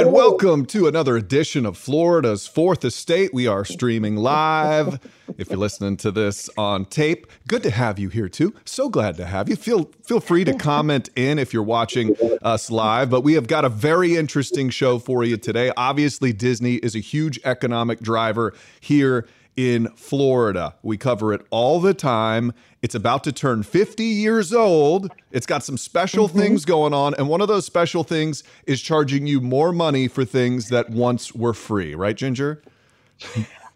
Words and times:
And 0.00 0.14
welcome 0.14 0.64
to 0.66 0.86
another 0.86 1.14
edition 1.18 1.66
of 1.66 1.76
Florida's 1.76 2.46
Fourth 2.46 2.86
Estate. 2.86 3.34
We 3.34 3.46
are 3.46 3.66
streaming 3.66 4.16
live. 4.16 4.98
If 5.36 5.50
you're 5.50 5.58
listening 5.58 5.98
to 5.98 6.10
this 6.10 6.48
on 6.56 6.86
tape, 6.86 7.26
good 7.46 7.62
to 7.64 7.70
have 7.70 7.98
you 7.98 8.08
here 8.08 8.26
too. 8.26 8.54
So 8.64 8.88
glad 8.88 9.18
to 9.18 9.26
have 9.26 9.50
you. 9.50 9.56
Feel 9.56 9.90
feel 10.02 10.20
free 10.20 10.42
to 10.44 10.54
comment 10.54 11.10
in 11.16 11.38
if 11.38 11.52
you're 11.52 11.62
watching 11.62 12.16
us 12.40 12.70
live. 12.70 13.10
But 13.10 13.24
we 13.24 13.34
have 13.34 13.46
got 13.46 13.66
a 13.66 13.68
very 13.68 14.16
interesting 14.16 14.70
show 14.70 14.98
for 14.98 15.22
you 15.22 15.36
today. 15.36 15.70
Obviously, 15.76 16.32
Disney 16.32 16.76
is 16.76 16.96
a 16.96 17.00
huge 17.00 17.38
economic 17.44 18.00
driver 18.00 18.54
here 18.80 19.28
in 19.56 19.88
Florida. 19.96 20.74
We 20.82 20.96
cover 20.96 21.32
it 21.32 21.42
all 21.50 21.80
the 21.80 21.94
time. 21.94 22.52
It's 22.82 22.94
about 22.94 23.24
to 23.24 23.32
turn 23.32 23.62
50 23.62 24.04
years 24.04 24.52
old. 24.52 25.10
It's 25.32 25.46
got 25.46 25.62
some 25.62 25.76
special 25.76 26.28
mm-hmm. 26.28 26.38
things 26.38 26.64
going 26.64 26.94
on. 26.94 27.14
And 27.14 27.28
one 27.28 27.40
of 27.40 27.48
those 27.48 27.66
special 27.66 28.04
things 28.04 28.42
is 28.66 28.80
charging 28.80 29.26
you 29.26 29.40
more 29.40 29.72
money 29.72 30.08
for 30.08 30.24
things 30.24 30.68
that 30.68 30.90
once 30.90 31.34
were 31.34 31.54
free, 31.54 31.94
right, 31.94 32.16
Ginger? 32.16 32.62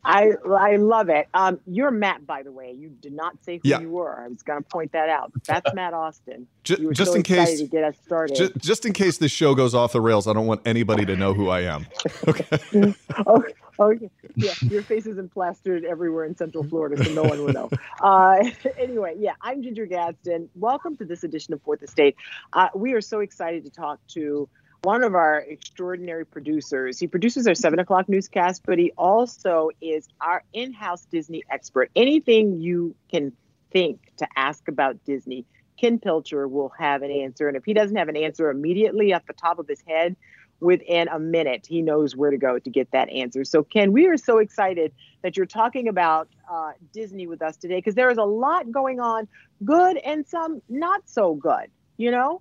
I 0.04 0.32
I 0.46 0.76
love 0.76 1.08
it. 1.08 1.28
Um, 1.32 1.60
you're 1.66 1.90
Matt, 1.90 2.26
by 2.26 2.42
the 2.42 2.52
way. 2.52 2.72
You 2.72 2.90
did 2.90 3.12
not 3.12 3.42
say 3.42 3.60
who 3.62 3.68
yeah. 3.68 3.80
you 3.80 3.90
were. 3.90 4.22
I 4.22 4.28
was 4.28 4.42
going 4.42 4.62
to 4.62 4.68
point 4.68 4.92
that 4.92 5.08
out. 5.08 5.32
That's 5.46 5.72
Matt 5.74 5.94
Austin. 5.94 6.46
just, 6.62 6.82
just 6.92 7.12
so 7.12 7.16
in 7.16 7.22
case 7.22 7.60
to 7.60 7.66
get 7.66 7.84
us 7.84 7.96
started. 8.04 8.36
Just, 8.36 8.56
just, 8.58 8.86
in 8.86 8.92
case 8.92 9.18
this 9.18 9.32
show 9.32 9.54
goes 9.54 9.74
off 9.74 9.92
the 9.92 10.00
rails, 10.00 10.26
I 10.28 10.34
don't 10.34 10.46
want 10.46 10.60
anybody 10.66 11.06
to 11.06 11.16
know 11.16 11.32
who 11.32 11.48
I 11.48 11.62
am. 11.62 11.86
Okay. 12.28 12.94
okay. 13.26 13.52
Oh 13.78 13.90
yeah, 13.90 14.54
your 14.60 14.82
face 14.82 15.06
isn't 15.06 15.32
plastered 15.32 15.84
everywhere 15.84 16.24
in 16.24 16.36
Central 16.36 16.62
Florida, 16.62 17.02
so 17.02 17.10
no 17.12 17.22
one 17.24 17.44
will 17.44 17.52
know. 17.52 17.70
Uh, 18.00 18.48
anyway, 18.78 19.16
yeah, 19.18 19.32
I'm 19.40 19.62
Ginger 19.64 19.86
Gadsden. 19.86 20.48
Welcome 20.54 20.96
to 20.98 21.04
this 21.04 21.24
edition 21.24 21.54
of 21.54 21.62
Fourth 21.62 21.82
Estate. 21.82 22.14
Uh, 22.52 22.68
we 22.76 22.92
are 22.92 23.00
so 23.00 23.18
excited 23.18 23.64
to 23.64 23.70
talk 23.70 23.98
to 24.08 24.48
one 24.82 25.02
of 25.02 25.16
our 25.16 25.40
extraordinary 25.40 26.24
producers. 26.24 27.00
He 27.00 27.08
produces 27.08 27.48
our 27.48 27.54
seven 27.56 27.80
o'clock 27.80 28.08
newscast, 28.08 28.62
but 28.64 28.78
he 28.78 28.92
also 28.96 29.70
is 29.80 30.06
our 30.20 30.44
in-house 30.52 31.06
Disney 31.10 31.42
expert. 31.50 31.90
Anything 31.96 32.60
you 32.60 32.94
can 33.10 33.32
think 33.72 34.12
to 34.18 34.28
ask 34.36 34.68
about 34.68 35.04
Disney, 35.04 35.46
Ken 35.80 35.98
Pilcher 35.98 36.46
will 36.46 36.72
have 36.78 37.02
an 37.02 37.10
answer. 37.10 37.48
And 37.48 37.56
if 37.56 37.64
he 37.64 37.74
doesn't 37.74 37.96
have 37.96 38.08
an 38.08 38.16
answer 38.16 38.50
immediately 38.50 39.12
off 39.12 39.26
the 39.26 39.32
top 39.32 39.58
of 39.58 39.66
his 39.66 39.82
head, 39.86 40.14
within 40.64 41.08
a 41.08 41.18
minute, 41.18 41.66
he 41.68 41.82
knows 41.82 42.16
where 42.16 42.30
to 42.30 42.38
go 42.38 42.58
to 42.58 42.70
get 42.70 42.90
that 42.90 43.10
answer. 43.10 43.44
So, 43.44 43.62
Ken, 43.62 43.92
we 43.92 44.06
are 44.06 44.16
so 44.16 44.38
excited 44.38 44.92
that 45.22 45.36
you're 45.36 45.46
talking 45.46 45.88
about 45.88 46.28
uh, 46.50 46.72
Disney 46.92 47.26
with 47.26 47.42
us 47.42 47.56
today 47.58 47.76
because 47.76 47.94
there 47.94 48.10
is 48.10 48.16
a 48.16 48.24
lot 48.24 48.72
going 48.72 48.98
on, 48.98 49.28
good 49.64 49.98
and 49.98 50.26
some 50.26 50.62
not 50.70 51.02
so 51.04 51.34
good, 51.34 51.66
you 51.98 52.10
know? 52.10 52.40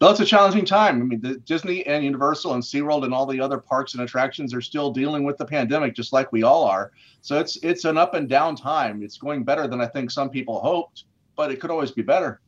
Well, 0.00 0.10
it's 0.10 0.20
a 0.20 0.24
challenging 0.24 0.64
time. 0.64 1.00
I 1.00 1.04
mean, 1.04 1.20
the 1.20 1.34
Disney 1.38 1.84
and 1.86 2.04
Universal 2.04 2.54
and 2.54 2.62
SeaWorld 2.62 3.04
and 3.04 3.14
all 3.14 3.26
the 3.26 3.40
other 3.40 3.58
parks 3.58 3.94
and 3.94 4.02
attractions 4.02 4.54
are 4.54 4.60
still 4.60 4.90
dealing 4.92 5.24
with 5.24 5.36
the 5.36 5.44
pandemic, 5.44 5.94
just 5.94 6.12
like 6.12 6.32
we 6.32 6.42
all 6.42 6.64
are. 6.64 6.92
So 7.22 7.38
it's 7.38 7.56
it's 7.62 7.84
an 7.84 7.96
up 7.96 8.14
and 8.14 8.28
down 8.28 8.56
time. 8.56 9.02
It's 9.02 9.16
going 9.16 9.44
better 9.44 9.68
than 9.68 9.80
I 9.80 9.86
think 9.86 10.10
some 10.10 10.28
people 10.28 10.60
hoped, 10.60 11.04
but 11.36 11.52
it 11.52 11.60
could 11.60 11.70
always 11.70 11.92
be 11.92 12.02
better. 12.02 12.40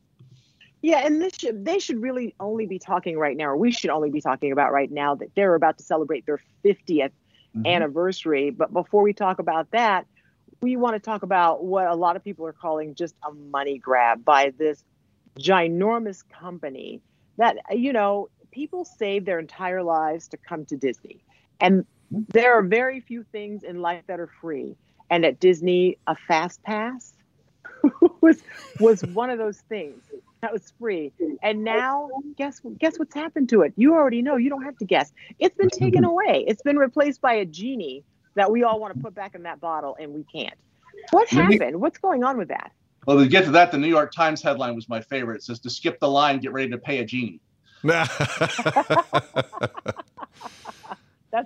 Yeah, 0.81 1.05
and 1.05 1.21
this 1.21 1.33
should 1.39 1.65
they 1.65 1.79
should 1.79 2.01
really 2.01 2.35
only 2.39 2.67
be 2.67 2.79
talking 2.79 3.17
right 3.17 3.35
now, 3.35 3.45
or 3.45 3.57
we 3.57 3.71
should 3.71 3.89
only 3.89 4.11
be 4.11 4.21
talking 4.21 4.51
about 4.51 4.71
right 4.71 4.91
now 4.91 5.15
that 5.15 5.29
they're 5.35 5.55
about 5.55 5.77
to 5.79 5.83
celebrate 5.83 6.25
their 6.25 6.39
50th 6.63 6.77
mm-hmm. 6.87 7.65
anniversary. 7.65 8.51
But 8.51 8.71
before 8.71 9.01
we 9.01 9.13
talk 9.13 9.39
about 9.39 9.71
that, 9.71 10.05
we 10.61 10.75
want 10.75 10.95
to 10.95 10.99
talk 10.99 11.23
about 11.23 11.63
what 11.63 11.87
a 11.87 11.95
lot 11.95 12.15
of 12.15 12.23
people 12.23 12.45
are 12.45 12.53
calling 12.53 12.93
just 12.95 13.15
a 13.27 13.33
money 13.33 13.77
grab 13.77 14.23
by 14.23 14.53
this 14.57 14.83
ginormous 15.39 16.23
company 16.29 17.01
that 17.37 17.57
you 17.71 17.91
know 17.91 18.29
people 18.51 18.85
save 18.85 19.25
their 19.25 19.39
entire 19.39 19.83
lives 19.83 20.27
to 20.29 20.37
come 20.37 20.65
to 20.65 20.77
Disney, 20.77 21.23
and 21.59 21.85
there 22.11 22.53
are 22.53 22.61
very 22.61 22.99
few 22.99 23.23
things 23.23 23.63
in 23.63 23.81
life 23.81 24.03
that 24.07 24.19
are 24.19 24.29
free. 24.39 24.75
And 25.09 25.25
at 25.25 25.39
Disney, 25.39 25.97
a 26.07 26.15
fast 26.15 26.63
pass 26.63 27.13
was 28.21 28.41
was 28.79 29.01
one 29.01 29.29
of 29.29 29.37
those 29.37 29.59
things 29.69 30.03
that 30.41 30.51
was 30.53 30.73
free. 30.79 31.11
And 31.41 31.63
now 31.63 32.09
guess 32.37 32.61
guess 32.79 32.99
what's 32.99 33.13
happened 33.13 33.49
to 33.49 33.61
it? 33.61 33.73
You 33.75 33.93
already 33.93 34.21
know. 34.21 34.35
You 34.37 34.49
don't 34.49 34.63
have 34.63 34.77
to 34.77 34.85
guess. 34.85 35.11
It's 35.39 35.55
been 35.55 35.69
taken 35.69 36.03
away. 36.03 36.45
It's 36.47 36.61
been 36.61 36.77
replaced 36.77 37.21
by 37.21 37.33
a 37.33 37.45
genie 37.45 38.03
that 38.35 38.51
we 38.51 38.63
all 38.63 38.79
want 38.79 38.95
to 38.95 38.99
put 39.01 39.15
back 39.15 39.33
in 39.35 39.43
that 39.43 39.59
bottle 39.59 39.97
and 39.99 40.13
we 40.13 40.23
can't. 40.23 40.53
What 41.11 41.29
happened? 41.29 41.79
What's 41.79 41.97
going 41.97 42.23
on 42.23 42.37
with 42.37 42.49
that? 42.49 42.71
Well, 43.05 43.19
to 43.19 43.27
get 43.27 43.45
to 43.45 43.51
that, 43.51 43.71
the 43.71 43.77
New 43.77 43.87
York 43.87 44.11
Times 44.11 44.41
headline 44.41 44.75
was 44.75 44.89
my 44.89 45.01
favorite. 45.01 45.37
It 45.37 45.43
says 45.43 45.59
to 45.59 45.69
skip 45.69 45.99
the 45.99 46.09
line, 46.09 46.39
get 46.39 46.51
ready 46.53 46.69
to 46.71 46.77
pay 46.77 46.99
a 46.99 47.05
genie. 47.05 47.39
That's 47.83 48.09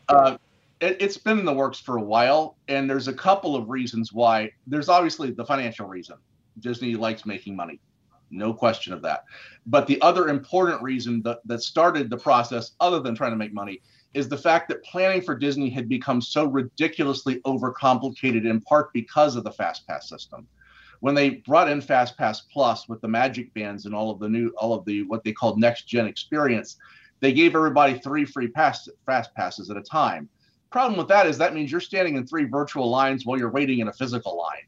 uh, 0.08 0.38
it, 0.80 1.02
has 1.02 1.18
been 1.18 1.40
in 1.40 1.46
the 1.46 1.54
works 1.54 1.80
for 1.80 1.98
a 1.98 2.02
while, 2.02 2.56
and 2.70 2.90
there's 2.90 3.10
a 3.10 3.14
couple 3.14 3.56
of 3.58 3.70
reasons 3.70 4.14
why. 4.14 4.52
There's 4.68 4.88
obviously 4.88 5.32
the 5.32 5.44
financial 5.44 5.88
reason. 5.88 6.16
Disney 6.60 6.96
likes 6.96 7.26
making 7.26 7.58
money 7.58 7.82
no 8.32 8.54
question 8.54 8.94
of 8.94 9.02
that. 9.02 9.26
But 9.66 9.88
the 9.88 10.02
other 10.02 10.30
important 10.30 10.82
reason 10.82 11.22
that, 11.24 11.40
that 11.46 11.62
started 11.62 12.10
the 12.10 12.18
process, 12.18 12.72
other 12.80 13.00
than 13.00 13.16
trying 13.16 13.32
to 13.32 13.38
make 13.38 13.54
money, 13.54 13.82
is 14.14 14.28
the 14.28 14.38
fact 14.38 14.68
that 14.70 14.84
planning 14.84 15.22
for 15.22 15.36
Disney 15.36 15.70
had 15.70 15.88
become 15.88 16.22
so 16.22 16.46
ridiculously 16.46 17.42
overcomplicated 17.42 18.50
in 18.50 18.62
part 18.62 18.92
because 18.94 19.36
of 19.36 19.44
the 19.44 19.52
Fast 19.52 19.88
Pass 19.88 20.10
system. 20.10 20.48
When 21.02 21.16
they 21.16 21.30
brought 21.30 21.70
in 21.70 21.80
Fast 21.80 22.18
Pass 22.18 22.42
Plus 22.42 22.90
with 22.90 23.02
the 23.02 23.08
Magic 23.08 23.54
Bands 23.54 23.86
and 23.86 23.96
all 23.96 24.12
of 24.12 24.20
the 24.20 24.28
new, 24.28 24.50
all 24.58 24.74
of 24.74 24.84
the 24.86 25.04
what 25.04 25.24
they 25.24 25.32
called 25.32 25.60
next 25.60 25.88
gen 25.88 26.08
experience, 26.08 26.78
they 27.20 27.34
gave 27.34 27.56
everybody 27.56 28.00
three 28.00 28.26
free 28.26 28.48
pass, 28.48 28.90
Fast 29.06 29.34
Passes 29.36 29.70
at 29.70 29.78
a 29.78 29.82
time. 29.82 30.28
Problem 30.72 30.98
with 30.98 31.08
that 31.08 31.26
is 31.26 31.38
that 31.38 31.54
means 31.54 31.72
you're 31.72 31.82
standing 31.82 32.16
in 32.16 32.28
three 32.28 32.46
virtual 32.46 32.90
lines 32.90 33.26
while 33.26 33.38
you're 33.38 33.52
waiting 33.52 33.80
in 33.80 33.88
a 33.88 33.94
physical 33.94 34.38
line. 34.38 34.66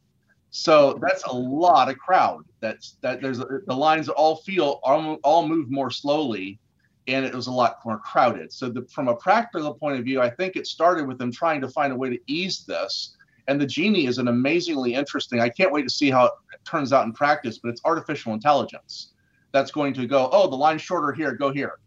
So 0.51 0.99
that's 1.01 1.23
a 1.23 1.33
lot 1.33 1.89
of 1.89 1.97
crowd. 1.97 2.43
That's 2.59 2.97
that 3.01 3.21
there's 3.21 3.39
the 3.39 3.73
lines 3.73 4.09
all 4.09 4.35
feel 4.37 4.81
all, 4.83 5.15
all 5.23 5.47
move 5.47 5.71
more 5.71 5.89
slowly, 5.89 6.59
and 7.07 7.25
it 7.25 7.33
was 7.33 7.47
a 7.47 7.51
lot 7.51 7.77
more 7.85 7.97
crowded. 7.99 8.51
So 8.51 8.67
the, 8.69 8.85
from 8.93 9.07
a 9.07 9.15
practical 9.15 9.73
point 9.73 9.97
of 9.97 10.03
view, 10.03 10.21
I 10.21 10.29
think 10.29 10.57
it 10.57 10.67
started 10.67 11.07
with 11.07 11.17
them 11.17 11.31
trying 11.31 11.61
to 11.61 11.69
find 11.69 11.93
a 11.93 11.95
way 11.95 12.09
to 12.09 12.19
ease 12.27 12.65
this. 12.65 13.15
And 13.47 13.59
the 13.59 13.65
genie 13.65 14.05
is 14.05 14.17
an 14.17 14.27
amazingly 14.27 14.93
interesting. 14.93 15.39
I 15.39 15.49
can't 15.49 15.71
wait 15.71 15.83
to 15.83 15.89
see 15.89 16.11
how 16.11 16.25
it 16.25 16.33
turns 16.65 16.91
out 16.91 17.05
in 17.05 17.13
practice. 17.13 17.57
But 17.57 17.69
it's 17.69 17.81
artificial 17.85 18.33
intelligence 18.33 19.13
that's 19.53 19.71
going 19.71 19.93
to 19.93 20.05
go. 20.05 20.29
Oh, 20.33 20.49
the 20.49 20.55
line's 20.57 20.81
shorter 20.81 21.13
here. 21.13 21.33
Go 21.33 21.51
here. 21.53 21.79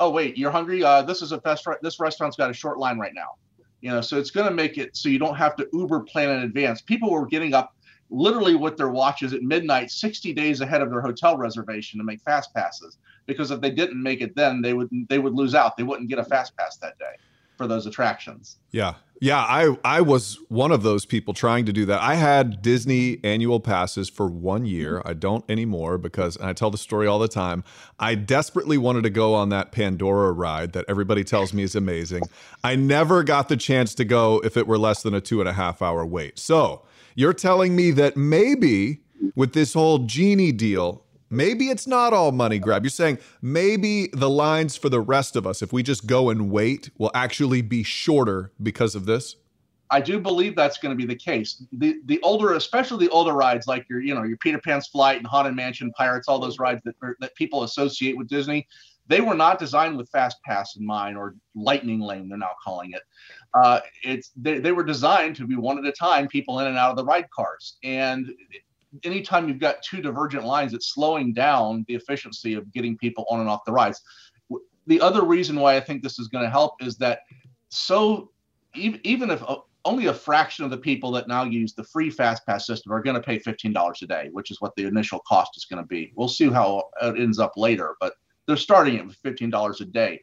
Oh 0.00 0.10
wait, 0.10 0.38
you're 0.38 0.50
hungry. 0.50 0.82
Uh, 0.82 1.02
this 1.02 1.20
is 1.20 1.32
a 1.32 1.38
best. 1.38 1.66
This 1.82 2.00
restaurant's 2.00 2.38
got 2.38 2.48
a 2.48 2.54
short 2.54 2.78
line 2.78 2.98
right 2.98 3.14
now. 3.14 3.36
You 3.82 3.90
know, 3.90 4.00
so 4.00 4.18
it's 4.18 4.30
going 4.30 4.48
to 4.48 4.54
make 4.54 4.78
it 4.78 4.96
so 4.96 5.10
you 5.10 5.18
don't 5.18 5.36
have 5.36 5.56
to 5.56 5.68
Uber 5.74 6.00
plan 6.00 6.30
in 6.30 6.42
advance. 6.44 6.80
People 6.80 7.10
were 7.10 7.26
getting 7.26 7.52
up 7.52 7.74
literally 8.10 8.54
with 8.54 8.76
their 8.76 8.88
watches 8.88 9.32
at 9.32 9.42
midnight 9.42 9.90
60 9.90 10.32
days 10.32 10.60
ahead 10.60 10.80
of 10.80 10.90
their 10.90 11.00
hotel 11.00 11.36
reservation 11.36 11.98
to 11.98 12.04
make 12.04 12.20
fast 12.20 12.52
passes. 12.54 12.98
Because 13.26 13.50
if 13.50 13.60
they 13.60 13.70
didn't 13.70 14.02
make 14.02 14.20
it 14.20 14.34
then 14.34 14.62
they 14.62 14.74
would 14.74 14.88
they 15.08 15.18
would 15.18 15.34
lose 15.34 15.54
out. 15.54 15.76
They 15.76 15.82
wouldn't 15.82 16.08
get 16.08 16.18
a 16.18 16.24
fast 16.24 16.56
pass 16.56 16.76
that 16.78 16.98
day 16.98 17.16
for 17.58 17.66
those 17.66 17.86
attractions. 17.86 18.56
Yeah. 18.70 18.94
Yeah 19.20 19.40
i 19.40 19.76
i 19.84 20.00
was 20.00 20.38
one 20.48 20.70
of 20.70 20.84
those 20.84 21.04
people 21.04 21.34
trying 21.34 21.66
to 21.66 21.72
do 21.72 21.84
that. 21.86 22.00
I 22.00 22.14
had 22.14 22.62
disney 22.62 23.18
annual 23.24 23.58
passes 23.58 24.08
for 24.08 24.28
one 24.28 24.64
year. 24.64 25.02
I 25.04 25.12
don't 25.12 25.44
anymore 25.50 25.98
because 25.98 26.38
i 26.38 26.52
tell 26.52 26.70
the 26.70 26.78
story 26.78 27.08
all 27.08 27.18
the 27.18 27.28
time 27.28 27.64
i 27.98 28.14
desperately 28.14 28.78
wanted 28.78 29.02
to 29.02 29.10
go 29.10 29.34
on 29.34 29.48
that 29.48 29.72
pandora 29.72 30.30
ride 30.30 30.72
that 30.72 30.84
everybody 30.88 31.24
tells 31.24 31.52
me 31.52 31.64
is 31.64 31.74
amazing. 31.74 32.22
I 32.62 32.76
never 32.76 33.24
got 33.24 33.48
the 33.48 33.56
chance 33.56 33.94
to 33.96 34.04
go 34.04 34.40
if 34.44 34.56
it 34.56 34.66
were 34.68 34.78
less 34.78 35.02
than 35.02 35.12
a 35.12 35.20
two 35.20 35.40
and 35.40 35.48
a 35.48 35.52
half 35.52 35.82
hour 35.82 36.06
wait. 36.06 36.38
So 36.38 36.82
you're 37.18 37.32
telling 37.32 37.74
me 37.74 37.90
that 37.90 38.16
maybe 38.16 39.00
with 39.34 39.52
this 39.52 39.74
whole 39.74 39.98
genie 39.98 40.52
deal, 40.52 41.02
maybe 41.30 41.68
it's 41.68 41.84
not 41.84 42.12
all 42.12 42.30
money 42.30 42.60
grab. 42.60 42.84
You're 42.84 42.90
saying 42.90 43.18
maybe 43.42 44.06
the 44.12 44.30
lines 44.30 44.76
for 44.76 44.88
the 44.88 45.00
rest 45.00 45.34
of 45.34 45.44
us, 45.44 45.60
if 45.60 45.72
we 45.72 45.82
just 45.82 46.06
go 46.06 46.30
and 46.30 46.48
wait, 46.48 46.90
will 46.96 47.10
actually 47.14 47.60
be 47.60 47.82
shorter 47.82 48.52
because 48.62 48.94
of 48.94 49.06
this? 49.06 49.34
I 49.90 50.00
do 50.00 50.20
believe 50.20 50.54
that's 50.54 50.78
going 50.78 50.96
to 50.96 50.96
be 50.96 51.06
the 51.12 51.18
case. 51.18 51.64
The 51.72 51.98
the 52.04 52.20
older, 52.22 52.52
especially 52.52 53.06
the 53.06 53.12
older 53.12 53.32
rides 53.32 53.66
like 53.66 53.88
your, 53.88 54.00
you 54.00 54.14
know, 54.14 54.22
your 54.22 54.36
Peter 54.36 54.60
Pan's 54.60 54.86
Flight 54.86 55.16
and 55.16 55.26
Haunted 55.26 55.56
Mansion, 55.56 55.90
Pirates, 55.98 56.28
all 56.28 56.38
those 56.38 56.60
rides 56.60 56.82
that 56.84 56.94
that 57.18 57.34
people 57.34 57.64
associate 57.64 58.16
with 58.16 58.28
Disney, 58.28 58.68
they 59.08 59.20
were 59.20 59.34
not 59.34 59.58
designed 59.58 59.96
with 59.96 60.10
Fast 60.10 60.36
Pass 60.44 60.76
in 60.76 60.86
mind 60.86 61.16
or 61.16 61.34
Lightning 61.54 62.00
Lane, 62.00 62.28
they're 62.28 62.38
now 62.38 62.52
calling 62.62 62.92
it. 62.92 63.02
Uh, 63.54 63.80
it's 64.04 64.30
they, 64.36 64.58
they 64.58 64.72
were 64.72 64.84
designed 64.84 65.34
to 65.36 65.46
be 65.46 65.56
one 65.56 65.78
at 65.78 65.86
a 65.86 65.92
time, 65.92 66.28
people 66.28 66.60
in 66.60 66.66
and 66.66 66.76
out 66.76 66.90
of 66.90 66.96
the 66.96 67.04
ride 67.04 67.28
cars. 67.30 67.78
And 67.82 68.30
anytime 69.04 69.48
you've 69.48 69.58
got 69.58 69.82
two 69.82 70.02
divergent 70.02 70.44
lines, 70.44 70.74
it's 70.74 70.92
slowing 70.92 71.32
down 71.32 71.84
the 71.88 71.94
efficiency 71.94 72.54
of 72.54 72.70
getting 72.72 72.96
people 72.98 73.24
on 73.30 73.40
and 73.40 73.48
off 73.48 73.64
the 73.64 73.72
rides. 73.72 74.00
The 74.86 75.00
other 75.00 75.24
reason 75.24 75.58
why 75.58 75.76
I 75.76 75.80
think 75.80 76.02
this 76.02 76.18
is 76.18 76.28
going 76.28 76.44
to 76.44 76.50
help 76.50 76.74
is 76.80 76.96
that 76.98 77.20
so 77.70 78.30
even 78.74 79.30
if 79.30 79.42
uh, 79.42 79.56
only 79.84 80.06
a 80.06 80.14
fraction 80.14 80.64
of 80.64 80.70
the 80.70 80.76
people 80.76 81.10
that 81.12 81.28
now 81.28 81.44
use 81.44 81.72
the 81.72 81.84
free 81.84 82.10
fast 82.10 82.44
pass 82.46 82.66
system 82.66 82.92
are 82.92 83.02
going 83.02 83.14
to 83.14 83.22
pay 83.22 83.38
$15 83.38 84.02
a 84.02 84.06
day 84.06 84.28
which 84.32 84.50
is 84.50 84.60
what 84.60 84.74
the 84.76 84.84
initial 84.84 85.20
cost 85.26 85.56
is 85.56 85.64
going 85.64 85.82
to 85.82 85.86
be 85.86 86.12
we'll 86.16 86.28
see 86.28 86.48
how 86.48 86.82
it 87.02 87.18
ends 87.18 87.38
up 87.38 87.52
later 87.56 87.96
but 88.00 88.14
they're 88.48 88.56
starting 88.56 88.96
it 88.96 89.06
with 89.06 89.22
$15 89.22 89.80
a 89.80 89.84
day 89.84 90.20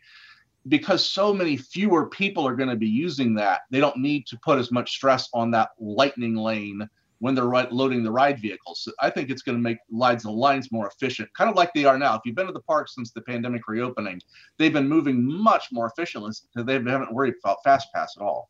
because 0.68 1.07
so 1.07 1.31
many 1.31 1.56
fewer 1.56 2.07
people 2.07 2.45
are 2.45 2.56
going 2.56 2.69
to 2.69 2.75
be 2.75 2.88
using 2.88 3.36
that, 3.36 3.62
they 3.69 3.80
don't 3.80 3.98
need 3.98 4.25
to 4.25 4.38
put 4.44 4.57
as 4.57 4.72
much 4.72 4.92
stress 4.92 5.30
on 5.33 5.51
that 5.51 5.69
lightning 5.80 6.36
lane 6.36 6.89
when 7.19 7.36
they're 7.36 7.45
right, 7.45 7.72
loading 7.72 8.04
the 8.04 8.12
ride 8.12 8.39
vehicles. 8.39 8.81
So 8.81 8.92
I 9.00 9.12
think 9.12 9.30
it's 9.30 9.44
going 9.44 9.57
to 9.57 9.62
make 9.62 9.77
lines 9.92 10.24
the 10.24 10.31
lines 10.31 10.72
more 10.72 10.88
efficient, 10.88 11.30
kind 11.33 11.50
of 11.50 11.56
like 11.56 11.72
they 11.74 11.86
are 11.86 12.00
now. 12.00 12.16
If 12.16 12.22
you've 12.25 12.36
been 12.36 12.48
to 12.48 12.51
the 12.51 12.62
park 12.62 12.89
since 12.89 13.12
the 13.12 13.22
pandemic 13.22 13.68
reopening, 13.68 14.19
they've 14.57 14.74
been 14.74 14.89
moving 14.89 15.24
much 15.24 15.68
more 15.71 15.86
efficiently 15.86 16.31
because 16.54 16.66
they 16.66 16.74
haven't 16.74 17.13
worried 17.13 17.36
about 17.44 17.57
fast 17.63 17.88
pass 17.94 18.16
at 18.18 18.24
all. 18.24 18.50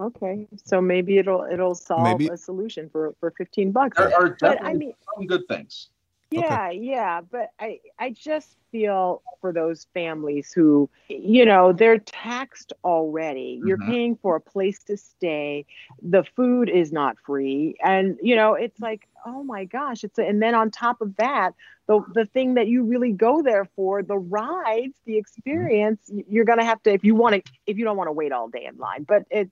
Okay, 0.00 0.46
so 0.62 0.80
maybe 0.80 1.18
it'll 1.18 1.46
it'll 1.50 1.74
solve 1.74 2.02
maybe. 2.02 2.28
a 2.28 2.36
solution 2.36 2.90
for 2.90 3.14
for 3.18 3.30
fifteen 3.30 3.72
bucks. 3.72 3.96
There 3.96 4.14
are 4.14 4.28
definitely 4.28 4.58
but, 4.58 4.66
I 4.66 4.74
mean, 4.74 4.94
some 5.14 5.26
good 5.26 5.48
things. 5.48 5.88
Yeah, 6.30 6.68
okay. 6.68 6.78
yeah, 6.78 7.20
but 7.20 7.50
I 7.60 7.80
I 7.98 8.10
just 8.10 8.56
feel 8.72 9.22
for 9.40 9.52
those 9.52 9.86
families 9.94 10.52
who 10.52 10.90
you 11.08 11.44
know 11.44 11.72
they're 11.72 11.98
taxed 11.98 12.72
already. 12.84 13.60
You're 13.64 13.78
mm-hmm. 13.78 13.90
paying 13.90 14.16
for 14.16 14.36
a 14.36 14.40
place 14.40 14.82
to 14.84 14.96
stay. 14.96 15.66
The 16.02 16.24
food 16.34 16.68
is 16.68 16.92
not 16.92 17.16
free 17.24 17.76
and 17.82 18.18
you 18.22 18.36
know 18.36 18.54
it's 18.54 18.80
like 18.80 19.08
oh 19.24 19.42
my 19.42 19.64
gosh 19.64 20.04
it's 20.04 20.18
a, 20.18 20.22
and 20.22 20.42
then 20.42 20.54
on 20.54 20.70
top 20.70 21.00
of 21.00 21.16
that 21.16 21.52
the 21.86 22.00
the 22.14 22.26
thing 22.26 22.54
that 22.54 22.68
you 22.68 22.84
really 22.84 23.12
go 23.12 23.42
there 23.42 23.64
for 23.76 24.02
the 24.02 24.16
rides 24.16 24.94
the 25.04 25.16
experience 25.16 26.00
mm-hmm. 26.10 26.20
you're 26.28 26.44
going 26.44 26.58
to 26.58 26.64
have 26.64 26.82
to 26.82 26.92
if 26.92 27.04
you 27.04 27.14
want 27.14 27.34
to 27.34 27.52
if 27.66 27.76
you 27.78 27.84
don't 27.84 27.96
want 27.96 28.08
to 28.08 28.12
wait 28.12 28.32
all 28.32 28.48
day 28.48 28.66
in 28.66 28.76
line 28.78 29.02
but 29.02 29.24
it 29.30 29.50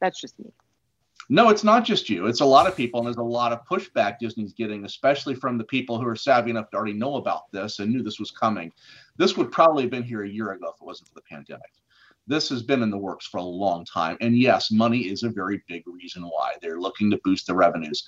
that's 0.00 0.20
just 0.20 0.38
me 0.38 0.52
no, 1.28 1.48
it's 1.48 1.64
not 1.64 1.84
just 1.84 2.10
you. 2.10 2.26
It's 2.26 2.40
a 2.40 2.44
lot 2.44 2.66
of 2.66 2.76
people, 2.76 3.00
and 3.00 3.06
there's 3.06 3.16
a 3.16 3.22
lot 3.22 3.52
of 3.52 3.66
pushback 3.66 4.18
Disney's 4.18 4.52
getting, 4.52 4.84
especially 4.84 5.34
from 5.34 5.58
the 5.58 5.64
people 5.64 5.98
who 5.98 6.06
are 6.06 6.16
savvy 6.16 6.50
enough 6.50 6.70
to 6.70 6.76
already 6.76 6.92
know 6.92 7.16
about 7.16 7.50
this 7.52 7.78
and 7.78 7.92
knew 7.92 8.02
this 8.02 8.20
was 8.20 8.30
coming. 8.30 8.72
This 9.16 9.36
would 9.36 9.50
probably 9.50 9.84
have 9.84 9.90
been 9.90 10.02
here 10.02 10.24
a 10.24 10.28
year 10.28 10.52
ago 10.52 10.72
if 10.74 10.80
it 10.80 10.84
wasn't 10.84 11.08
for 11.08 11.14
the 11.14 11.22
pandemic. 11.22 11.72
This 12.26 12.48
has 12.48 12.62
been 12.62 12.82
in 12.82 12.90
the 12.90 12.98
works 12.98 13.26
for 13.26 13.38
a 13.38 13.44
long 13.44 13.84
time. 13.84 14.16
And 14.20 14.36
yes, 14.36 14.70
money 14.70 15.00
is 15.00 15.22
a 15.22 15.28
very 15.28 15.62
big 15.68 15.82
reason 15.86 16.22
why 16.22 16.54
they're 16.60 16.80
looking 16.80 17.10
to 17.10 17.20
boost 17.22 17.46
the 17.46 17.54
revenues. 17.54 18.06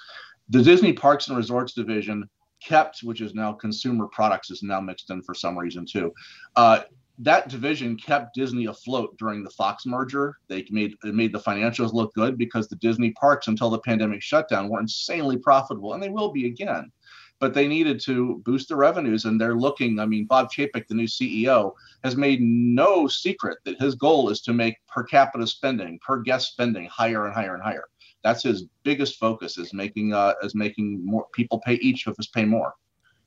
The 0.48 0.62
Disney 0.62 0.92
Parks 0.92 1.28
and 1.28 1.36
Resorts 1.36 1.74
division 1.74 2.28
kept, 2.62 3.00
which 3.00 3.20
is 3.20 3.34
now 3.34 3.52
consumer 3.52 4.06
products, 4.06 4.50
is 4.50 4.62
now 4.62 4.80
mixed 4.80 5.10
in 5.10 5.22
for 5.22 5.34
some 5.34 5.58
reason 5.58 5.84
too. 5.84 6.12
Uh, 6.54 6.80
that 7.18 7.48
division 7.48 7.96
kept 7.96 8.34
Disney 8.34 8.66
afloat 8.66 9.16
during 9.18 9.42
the 9.42 9.50
Fox 9.50 9.86
merger. 9.86 10.36
They 10.48 10.66
made 10.70 10.94
it 11.04 11.14
made 11.14 11.32
the 11.32 11.40
financials 11.40 11.92
look 11.92 12.14
good 12.14 12.36
because 12.36 12.68
the 12.68 12.76
Disney 12.76 13.12
parks 13.12 13.48
until 13.48 13.70
the 13.70 13.78
pandemic 13.78 14.22
shutdown 14.22 14.68
were 14.68 14.80
insanely 14.80 15.38
profitable, 15.38 15.94
and 15.94 16.02
they 16.02 16.10
will 16.10 16.30
be 16.30 16.46
again. 16.46 16.92
But 17.38 17.52
they 17.52 17.68
needed 17.68 18.00
to 18.00 18.42
boost 18.44 18.68
the 18.68 18.76
revenues, 18.76 19.24
and 19.24 19.40
they're 19.40 19.56
looking. 19.56 19.98
I 19.98 20.06
mean, 20.06 20.24
Bob 20.24 20.50
Chapek, 20.50 20.86
the 20.88 20.94
new 20.94 21.06
CEO, 21.06 21.72
has 22.02 22.16
made 22.16 22.40
no 22.40 23.06
secret 23.08 23.58
that 23.64 23.80
his 23.80 23.94
goal 23.94 24.30
is 24.30 24.40
to 24.42 24.52
make 24.52 24.76
per 24.86 25.04
capita 25.04 25.46
spending, 25.46 25.98
per 25.98 26.20
guest 26.20 26.52
spending, 26.52 26.86
higher 26.86 27.26
and 27.26 27.34
higher 27.34 27.54
and 27.54 27.62
higher. 27.62 27.84
That's 28.22 28.42
his 28.42 28.64
biggest 28.82 29.18
focus 29.18 29.58
is 29.58 29.72
making 29.72 30.12
uh, 30.12 30.34
is 30.42 30.54
making 30.54 31.04
more 31.04 31.26
people 31.32 31.60
pay 31.60 31.74
each 31.74 32.06
of 32.06 32.16
us 32.18 32.26
pay 32.26 32.44
more. 32.44 32.74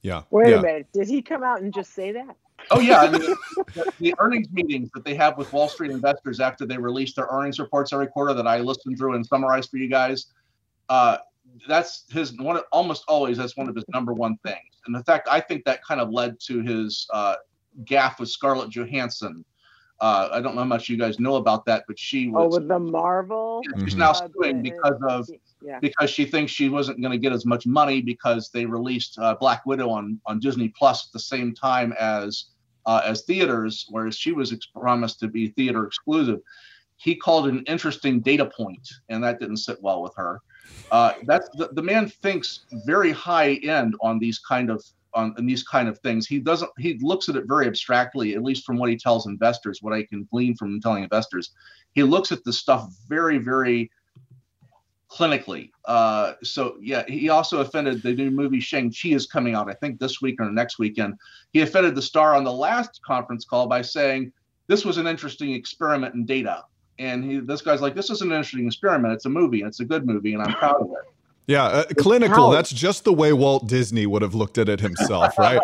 Yeah. 0.02 0.24
Wait 0.30 0.50
yeah. 0.50 0.60
a 0.60 0.62
minute. 0.62 0.88
Did 0.94 1.08
he 1.08 1.22
come 1.22 1.44
out 1.44 1.62
and 1.62 1.74
just 1.74 1.94
say 1.94 2.12
that? 2.12 2.36
Oh 2.72 2.80
yeah, 2.80 3.02
I 3.02 3.10
mean, 3.10 3.22
the, 3.22 3.94
the, 4.00 4.16
earnings 4.20 4.48
meetings 4.52 4.90
that 4.94 5.04
they 5.04 5.16
have 5.16 5.38
with 5.38 5.52
Wall 5.52 5.68
Street 5.68 5.92
investors 5.92 6.40
after 6.40 6.66
they 6.66 6.78
release 6.78 7.14
their 7.14 7.28
earnings 7.32 7.60
reports 7.60 7.94
every 7.94 8.08
quarter 8.08 8.34
that 8.34 8.48
I 8.48 8.60
listen 8.60 8.96
through 8.96 9.16
and 9.16 9.26
summarize 9.26 9.68
for 9.68 9.78
you 9.78 9.90
guys. 9.90 10.28
Uh, 10.88 11.18
that's 11.68 12.06
his 12.12 12.38
one. 12.38 12.60
Almost 12.72 13.06
always, 13.08 13.38
that's 13.38 13.58
one 13.58 13.70
of 13.70 13.76
his 13.76 13.86
number 13.90 14.14
one 14.14 14.38
things. 14.46 14.80
And 14.86 14.96
in 14.96 15.04
fact, 15.04 15.28
I 15.30 15.40
think 15.40 15.66
that 15.66 15.84
kind 15.84 16.00
of 16.00 16.10
led 16.10 16.40
to 16.42 16.62
his 16.62 17.08
uh, 17.14 17.36
gaffe 17.84 18.20
with 18.20 18.30
Scarlett 18.30 18.70
Johansson. 18.70 19.44
Uh, 20.02 20.30
I 20.32 20.40
don't 20.40 20.56
know 20.56 20.62
how 20.62 20.68
much 20.68 20.88
you 20.88 20.98
guys 20.98 21.20
know 21.20 21.36
about 21.36 21.66
that, 21.66 21.84
but 21.88 22.00
she 22.00 22.30
was. 22.30 22.54
Oh, 22.54 22.58
with 22.60 22.68
the 22.68 22.80
Marvel. 22.80 23.62
She's 23.84 23.96
now 23.96 24.14
suing 24.14 24.62
because 24.62 24.96
of 25.10 25.28
yeah. 25.62 25.80
because 25.80 26.10
she 26.10 26.26
thinks 26.26 26.52
she 26.52 26.70
wasn't 26.70 27.02
going 27.02 27.12
to 27.12 27.18
get 27.18 27.34
as 27.34 27.46
much 27.46 27.66
money 27.66 28.02
because 28.02 28.50
they 28.50 28.66
released 28.66 29.18
uh, 29.20 29.36
Black 29.36 29.66
Widow 29.66 29.90
on 29.90 30.20
on 30.26 30.40
Disney 30.40 30.70
Plus 30.70 31.08
at 31.08 31.14
the 31.14 31.20
same 31.20 31.54
time 31.54 31.94
as 32.00 32.46
uh, 32.86 33.02
as 33.06 33.24
theaters, 33.24 33.86
whereas 33.90 34.16
she 34.16 34.32
was 34.32 34.52
ex- 34.52 34.66
promised 34.66 35.20
to 35.20 35.28
be 35.28 35.50
theater 35.50 35.86
exclusive. 35.86 36.40
He 36.98 37.16
called 37.16 37.48
an 37.48 37.64
interesting 37.66 38.20
data 38.20 38.46
point, 38.46 38.88
and 39.10 39.24
that 39.24 39.40
didn't 39.40 39.58
sit 39.58 39.82
well 39.82 40.02
with 40.02 40.14
her. 40.16 40.42
Uh, 40.92 41.14
that's 41.26 41.50
the, 41.56 41.70
the 41.74 41.82
man 41.82 42.10
thinks 42.10 42.66
very 42.86 43.12
high 43.12 43.54
end 43.64 43.96
on 44.02 44.20
these 44.20 44.40
kind 44.40 44.70
of 44.70 44.84
on, 45.14 45.34
on 45.38 45.46
these 45.46 45.64
kind 45.64 45.88
of 45.88 45.98
things. 46.00 46.28
He 46.28 46.40
doesn't. 46.40 46.72
He 46.78 46.98
looks 47.00 47.30
at 47.30 47.36
it 47.36 47.46
very 47.48 47.68
abstractly, 47.68 48.36
at 48.36 48.44
least 48.44 48.66
from 48.66 48.78
what 48.78 48.90
he 48.90 48.98
tells 48.98 49.28
investors. 49.28 49.80
What 49.82 49.94
I 49.94 50.04
can 50.04 50.28
glean 50.32 50.56
from 50.56 50.80
telling 50.82 51.04
investors, 51.04 51.52
he 51.94 52.04
looks 52.04 52.32
at 52.32 52.44
the 52.44 52.54
stuff 52.54 52.90
very, 53.08 53.38
very 53.38 53.92
clinically. 55.10 55.72
Uh, 55.86 56.34
so 56.44 56.78
yeah, 56.82 57.04
he 57.08 57.30
also 57.30 57.62
offended 57.62 58.02
the 58.04 58.14
new 58.14 58.32
movie 58.32 58.60
Shang 58.60 58.92
Chi 58.92 59.10
is 59.10 59.26
coming 59.26 59.56
out. 59.56 59.70
I 59.70 59.74
think 59.74 60.00
this 60.00 60.22
week 60.22 60.40
or 60.40 60.52
next 60.52 60.80
weekend. 60.80 61.16
He 61.52 61.62
offended 61.62 61.96
the 61.96 62.02
star 62.02 62.36
on 62.36 62.44
the 62.44 62.54
last 62.54 63.02
conference 63.04 63.44
call 63.46 63.68
by 63.68 63.82
saying 63.82 64.32
this 64.68 64.86
was 64.86 64.98
an 64.98 65.08
interesting 65.08 65.54
experiment 65.54 66.14
in 66.14 66.26
data. 66.26 66.64
And 67.00 67.24
he, 67.24 67.40
this 67.40 67.62
guy's 67.62 67.82
like, 67.82 67.96
this 67.96 68.10
is 68.10 68.22
an 68.22 68.32
interesting 68.32 68.68
experiment. 68.68 69.14
It's 69.14 69.26
a 69.26 69.30
movie, 69.30 69.62
and 69.62 69.70
it's 69.70 69.80
a 69.80 69.86
good 69.86 70.06
movie, 70.06 70.34
and 70.34 70.44
I'm 70.44 70.54
proud 70.54 70.82
of 70.82 70.92
it. 70.92 71.14
Yeah, 71.48 71.64
uh, 71.64 71.86
clinical. 71.98 72.52
That's 72.52 72.70
just 72.70 73.06
the 73.06 73.14
way 73.14 73.34
Walt 73.34 73.68
Disney 73.68 74.06
would 74.06 74.22
have 74.22 74.36
looked 74.36 74.60
at 74.60 74.70
it 74.70 74.80
himself, 74.80 75.36
right? 75.40 75.60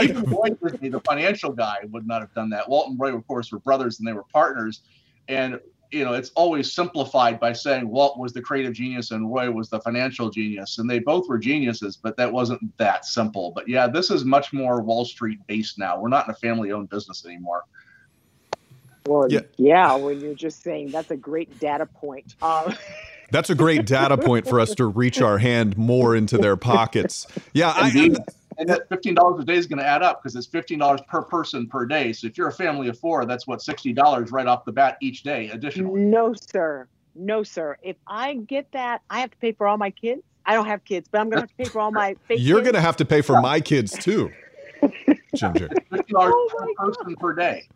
Even 0.00 0.30
Walt 0.30 0.62
Disney, 0.62 0.90
the 0.90 1.00
financial 1.00 1.50
guy, 1.50 1.78
would 1.90 2.06
not 2.06 2.20
have 2.20 2.32
done 2.34 2.50
that. 2.50 2.68
Walt 2.68 2.90
and 2.90 3.00
Roy, 3.00 3.12
of 3.12 3.26
course, 3.26 3.50
were 3.50 3.58
brothers 3.58 3.98
and 3.98 4.06
they 4.06 4.12
were 4.12 4.22
partners. 4.32 4.82
And 5.26 5.58
you 5.92 6.04
know, 6.04 6.14
it's 6.14 6.30
always 6.34 6.72
simplified 6.72 7.38
by 7.38 7.52
saying 7.52 7.88
Walt 7.88 8.18
was 8.18 8.32
the 8.32 8.40
creative 8.40 8.72
genius 8.72 9.10
and 9.10 9.32
Roy 9.32 9.50
was 9.50 9.68
the 9.68 9.80
financial 9.80 10.30
genius, 10.30 10.78
and 10.78 10.88
they 10.88 10.98
both 10.98 11.28
were 11.28 11.38
geniuses, 11.38 11.96
but 11.96 12.16
that 12.16 12.32
wasn't 12.32 12.76
that 12.78 13.04
simple. 13.04 13.52
But 13.54 13.68
yeah, 13.68 13.86
this 13.86 14.10
is 14.10 14.24
much 14.24 14.52
more 14.52 14.80
Wall 14.80 15.04
Street 15.04 15.38
based 15.46 15.78
now. 15.78 16.00
We're 16.00 16.08
not 16.08 16.26
in 16.26 16.30
a 16.32 16.36
family-owned 16.36 16.88
business 16.88 17.26
anymore. 17.26 17.64
Well, 19.06 19.26
yeah. 19.28 19.40
yeah, 19.56 19.94
when 19.96 20.20
you're 20.20 20.34
just 20.34 20.62
saying 20.62 20.90
that's 20.92 21.10
a 21.10 21.16
great 21.16 21.58
data 21.60 21.86
point. 21.86 22.36
Um, 22.40 22.74
that's 23.30 23.50
a 23.50 23.54
great 23.54 23.84
data 23.84 24.16
point 24.16 24.48
for 24.48 24.60
us 24.60 24.74
to 24.76 24.86
reach 24.86 25.20
our 25.20 25.38
hand 25.38 25.76
more 25.76 26.16
into 26.16 26.38
their 26.38 26.56
pockets. 26.56 27.26
Yeah, 27.52 27.72
I, 27.74 28.14
and 28.58 28.68
that 28.68 28.88
fifteen 28.88 29.14
dollars 29.14 29.40
a 29.40 29.44
day 29.44 29.54
is 29.54 29.66
going 29.66 29.78
to 29.78 29.86
add 29.86 30.02
up 30.02 30.22
because 30.22 30.36
it's 30.36 30.46
fifteen 30.46 30.78
dollars 30.78 31.00
per 31.08 31.22
person 31.22 31.66
per 31.66 31.86
day. 31.86 32.12
So 32.12 32.26
if 32.26 32.36
you're 32.36 32.48
a 32.48 32.52
family 32.52 32.88
of 32.88 32.98
four, 32.98 33.24
that's 33.24 33.46
what 33.46 33.62
sixty 33.62 33.92
dollars 33.92 34.30
right 34.32 34.46
off 34.46 34.64
the 34.64 34.72
bat 34.72 34.96
each 35.00 35.22
day. 35.22 35.50
additional. 35.50 35.94
no, 35.96 36.34
sir, 36.34 36.88
no, 37.14 37.42
sir. 37.42 37.76
If 37.82 37.96
I 38.06 38.34
get 38.34 38.70
that, 38.72 39.02
I 39.10 39.20
have 39.20 39.30
to 39.30 39.36
pay 39.36 39.52
for 39.52 39.66
all 39.66 39.76
my 39.76 39.90
kids. 39.90 40.22
I 40.44 40.54
don't 40.54 40.66
have 40.66 40.84
kids, 40.84 41.08
but 41.10 41.20
I'm 41.20 41.30
going 41.30 41.36
to 41.36 41.40
have 41.42 41.50
to 41.50 41.56
pay 41.56 41.64
for 41.64 41.80
all 41.80 41.92
my. 41.92 42.16
You're 42.30 42.62
going 42.62 42.74
to 42.74 42.80
have 42.80 42.96
to 42.96 43.04
pay 43.04 43.22
for 43.22 43.40
my 43.40 43.60
kids 43.60 43.92
too, 43.92 44.30
Ginger. 45.36 45.68
Fifty 45.90 46.12
dollars 46.12 46.32
oh 46.34 46.74
per 46.76 46.86
person 46.86 47.16
per 47.16 47.32
day. 47.34 47.68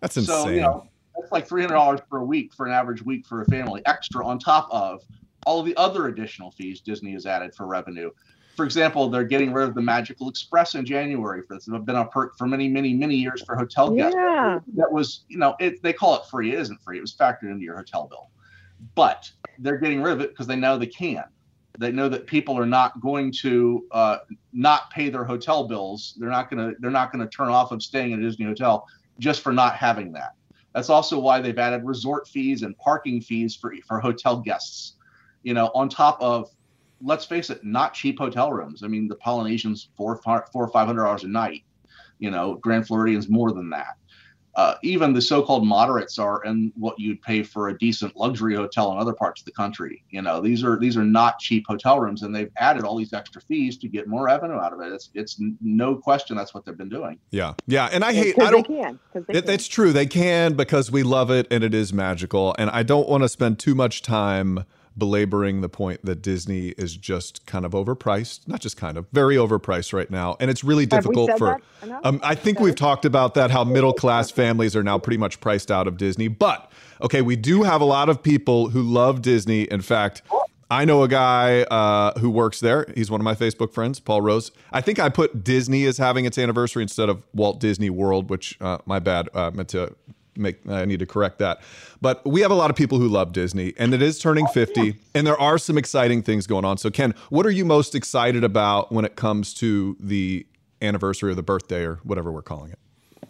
That's 0.00 0.16
insane. 0.16 0.36
So, 0.36 0.48
you 0.48 0.60
know, 0.60 0.88
that's 1.18 1.32
like 1.32 1.46
three 1.46 1.62
hundred 1.62 1.74
dollars 1.74 2.00
per 2.10 2.20
week 2.20 2.52
for 2.54 2.66
an 2.66 2.72
average 2.72 3.02
week 3.02 3.26
for 3.26 3.42
a 3.42 3.44
family, 3.46 3.82
extra 3.86 4.26
on 4.26 4.38
top 4.38 4.68
of 4.70 5.02
all 5.46 5.62
the 5.62 5.76
other 5.76 6.08
additional 6.08 6.50
fees 6.50 6.80
Disney 6.80 7.12
has 7.12 7.24
added 7.24 7.54
for 7.54 7.66
revenue 7.66 8.10
for 8.58 8.64
example, 8.64 9.08
they're 9.08 9.22
getting 9.22 9.52
rid 9.52 9.68
of 9.68 9.76
the 9.76 9.80
Magical 9.80 10.28
Express 10.28 10.74
in 10.74 10.84
January. 10.84 11.42
For 11.46 11.54
this, 11.54 11.68
it's 11.68 11.84
been 11.84 11.94
a 11.94 12.04
perk 12.06 12.36
for 12.36 12.48
many, 12.48 12.66
many, 12.66 12.92
many 12.92 13.14
years 13.14 13.40
for 13.40 13.54
hotel 13.54 13.88
guests. 13.88 14.16
Yeah. 14.16 14.58
That 14.74 14.90
was, 14.90 15.20
you 15.28 15.38
know, 15.38 15.54
it, 15.60 15.80
they 15.80 15.92
call 15.92 16.16
it 16.16 16.22
free. 16.28 16.54
It 16.54 16.58
isn't 16.58 16.82
free. 16.82 16.98
It 16.98 17.02
was 17.02 17.14
factored 17.14 17.52
into 17.52 17.62
your 17.62 17.76
hotel 17.76 18.08
bill, 18.08 18.30
but 18.96 19.30
they're 19.60 19.76
getting 19.76 20.02
rid 20.02 20.12
of 20.14 20.20
it 20.22 20.30
because 20.30 20.48
they 20.48 20.56
know 20.56 20.76
they 20.76 20.88
can. 20.88 21.22
They 21.78 21.92
know 21.92 22.08
that 22.08 22.26
people 22.26 22.58
are 22.58 22.66
not 22.66 23.00
going 23.00 23.30
to 23.42 23.86
uh, 23.92 24.18
not 24.52 24.90
pay 24.90 25.08
their 25.08 25.22
hotel 25.22 25.68
bills. 25.68 26.14
They're 26.18 26.28
not 26.28 26.50
going 26.50 26.70
to. 26.70 26.76
They're 26.80 26.90
not 26.90 27.12
going 27.12 27.24
to 27.24 27.30
turn 27.30 27.50
off 27.50 27.70
of 27.70 27.80
staying 27.80 28.12
at 28.12 28.18
a 28.18 28.22
Disney 28.22 28.46
hotel 28.46 28.88
just 29.20 29.40
for 29.40 29.52
not 29.52 29.76
having 29.76 30.10
that. 30.14 30.32
That's 30.74 30.90
also 30.90 31.16
why 31.20 31.40
they've 31.40 31.56
added 31.56 31.84
resort 31.84 32.26
fees 32.26 32.64
and 32.64 32.76
parking 32.76 33.20
fees 33.20 33.54
for 33.54 33.72
for 33.86 34.00
hotel 34.00 34.40
guests. 34.40 34.96
You 35.44 35.54
know, 35.54 35.70
on 35.76 35.88
top 35.88 36.20
of 36.20 36.50
let's 37.02 37.24
face 37.24 37.50
it, 37.50 37.64
not 37.64 37.94
cheap 37.94 38.18
hotel 38.18 38.52
rooms. 38.52 38.82
I 38.82 38.88
mean, 38.88 39.08
the 39.08 39.16
Polynesian's 39.16 39.88
four, 39.96 40.16
four 40.16 40.46
or 40.54 40.68
five 40.68 40.86
hundred 40.86 41.04
dollars 41.04 41.24
a 41.24 41.28
night. 41.28 41.62
You 42.18 42.30
know, 42.30 42.54
Grand 42.54 42.86
Floridian's 42.86 43.28
more 43.28 43.52
than 43.52 43.70
that. 43.70 43.96
Uh, 44.58 44.74
even 44.82 45.12
the 45.12 45.22
so-called 45.22 45.64
moderates 45.64 46.18
are 46.18 46.42
in 46.42 46.72
what 46.74 46.98
you'd 46.98 47.22
pay 47.22 47.44
for 47.44 47.68
a 47.68 47.78
decent 47.78 48.16
luxury 48.16 48.56
hotel 48.56 48.90
in 48.90 48.98
other 48.98 49.12
parts 49.12 49.40
of 49.40 49.44
the 49.44 49.52
country. 49.52 50.02
You 50.10 50.20
know, 50.20 50.40
these 50.40 50.64
are 50.64 50.76
these 50.80 50.96
are 50.96 51.04
not 51.04 51.38
cheap 51.38 51.64
hotel 51.68 52.00
rooms, 52.00 52.22
and 52.22 52.34
they've 52.34 52.50
added 52.56 52.82
all 52.82 52.96
these 52.96 53.12
extra 53.12 53.40
fees 53.40 53.78
to 53.78 53.88
get 53.88 54.08
more 54.08 54.24
revenue 54.24 54.56
out 54.56 54.72
of 54.72 54.80
it. 54.80 54.92
It's 54.92 55.10
it's 55.14 55.40
no 55.60 55.94
question 55.94 56.36
that's 56.36 56.54
what 56.54 56.64
they've 56.64 56.76
been 56.76 56.88
doing. 56.88 57.20
Yeah, 57.30 57.54
yeah, 57.68 57.88
and 57.92 58.02
I 58.02 58.12
hate. 58.12 58.34
I 58.42 58.50
don't. 58.50 58.66
Can, 58.66 58.98
it, 59.28 59.48
it's 59.48 59.68
true 59.68 59.92
they 59.92 60.06
can 60.06 60.54
because 60.54 60.90
we 60.90 61.04
love 61.04 61.30
it 61.30 61.46
and 61.52 61.62
it 61.62 61.72
is 61.72 61.92
magical, 61.92 62.56
and 62.58 62.68
I 62.70 62.82
don't 62.82 63.08
want 63.08 63.22
to 63.22 63.28
spend 63.28 63.60
too 63.60 63.76
much 63.76 64.02
time 64.02 64.64
belaboring 64.98 65.60
the 65.60 65.68
point 65.68 66.04
that 66.04 66.22
Disney 66.22 66.68
is 66.70 66.96
just 66.96 67.46
kind 67.46 67.64
of 67.64 67.72
overpriced, 67.72 68.48
not 68.48 68.60
just 68.60 68.76
kind 68.76 68.98
of, 68.98 69.06
very 69.12 69.36
overpriced 69.36 69.92
right 69.92 70.10
now. 70.10 70.36
And 70.40 70.50
it's 70.50 70.64
really 70.64 70.86
difficult 70.86 71.30
for, 71.38 71.60
um, 72.04 72.20
I 72.22 72.34
think 72.34 72.60
we've 72.60 72.74
talked 72.74 73.04
about 73.04 73.34
that, 73.34 73.50
how 73.50 73.64
middle 73.64 73.92
class 73.92 74.30
families 74.30 74.74
are 74.74 74.82
now 74.82 74.98
pretty 74.98 75.18
much 75.18 75.40
priced 75.40 75.70
out 75.70 75.86
of 75.86 75.96
Disney. 75.96 76.28
But, 76.28 76.70
okay, 77.02 77.22
we 77.22 77.36
do 77.36 77.62
have 77.62 77.80
a 77.80 77.84
lot 77.84 78.08
of 78.08 78.22
people 78.22 78.70
who 78.70 78.82
love 78.82 79.22
Disney. 79.22 79.62
In 79.62 79.80
fact, 79.80 80.22
I 80.70 80.84
know 80.84 81.02
a 81.02 81.08
guy 81.08 81.62
uh, 81.62 82.18
who 82.18 82.28
works 82.28 82.60
there. 82.60 82.86
He's 82.94 83.10
one 83.10 83.20
of 83.20 83.24
my 83.24 83.34
Facebook 83.34 83.72
friends, 83.72 84.00
Paul 84.00 84.20
Rose. 84.20 84.50
I 84.70 84.82
think 84.82 84.98
I 84.98 85.08
put 85.08 85.42
Disney 85.42 85.86
as 85.86 85.96
having 85.96 86.26
its 86.26 86.36
anniversary 86.36 86.82
instead 86.82 87.08
of 87.08 87.22
Walt 87.32 87.58
Disney 87.58 87.88
World, 87.88 88.28
which 88.28 88.58
uh, 88.60 88.78
my 88.84 88.98
bad. 88.98 89.30
Uh, 89.32 89.50
meant 89.50 89.70
to 89.70 89.94
make. 90.38 90.66
I 90.68 90.84
need 90.84 91.00
to 91.00 91.06
correct 91.06 91.38
that. 91.38 91.60
But 92.00 92.24
we 92.26 92.40
have 92.40 92.50
a 92.50 92.54
lot 92.54 92.70
of 92.70 92.76
people 92.76 92.98
who 92.98 93.08
love 93.08 93.32
Disney, 93.32 93.74
and 93.78 93.92
it 93.92 94.02
is 94.02 94.18
turning 94.18 94.46
50, 94.48 94.96
and 95.14 95.26
there 95.26 95.40
are 95.40 95.58
some 95.58 95.76
exciting 95.76 96.22
things 96.22 96.46
going 96.46 96.64
on. 96.64 96.78
So, 96.78 96.90
Ken, 96.90 97.14
what 97.30 97.46
are 97.46 97.50
you 97.50 97.64
most 97.64 97.94
excited 97.94 98.44
about 98.44 98.92
when 98.92 99.04
it 99.04 99.16
comes 99.16 99.52
to 99.54 99.96
the 100.00 100.46
anniversary 100.80 101.32
or 101.32 101.34
the 101.34 101.42
birthday 101.42 101.84
or 101.84 102.00
whatever 102.04 102.30
we're 102.30 102.42
calling 102.42 102.70
it? 102.70 102.78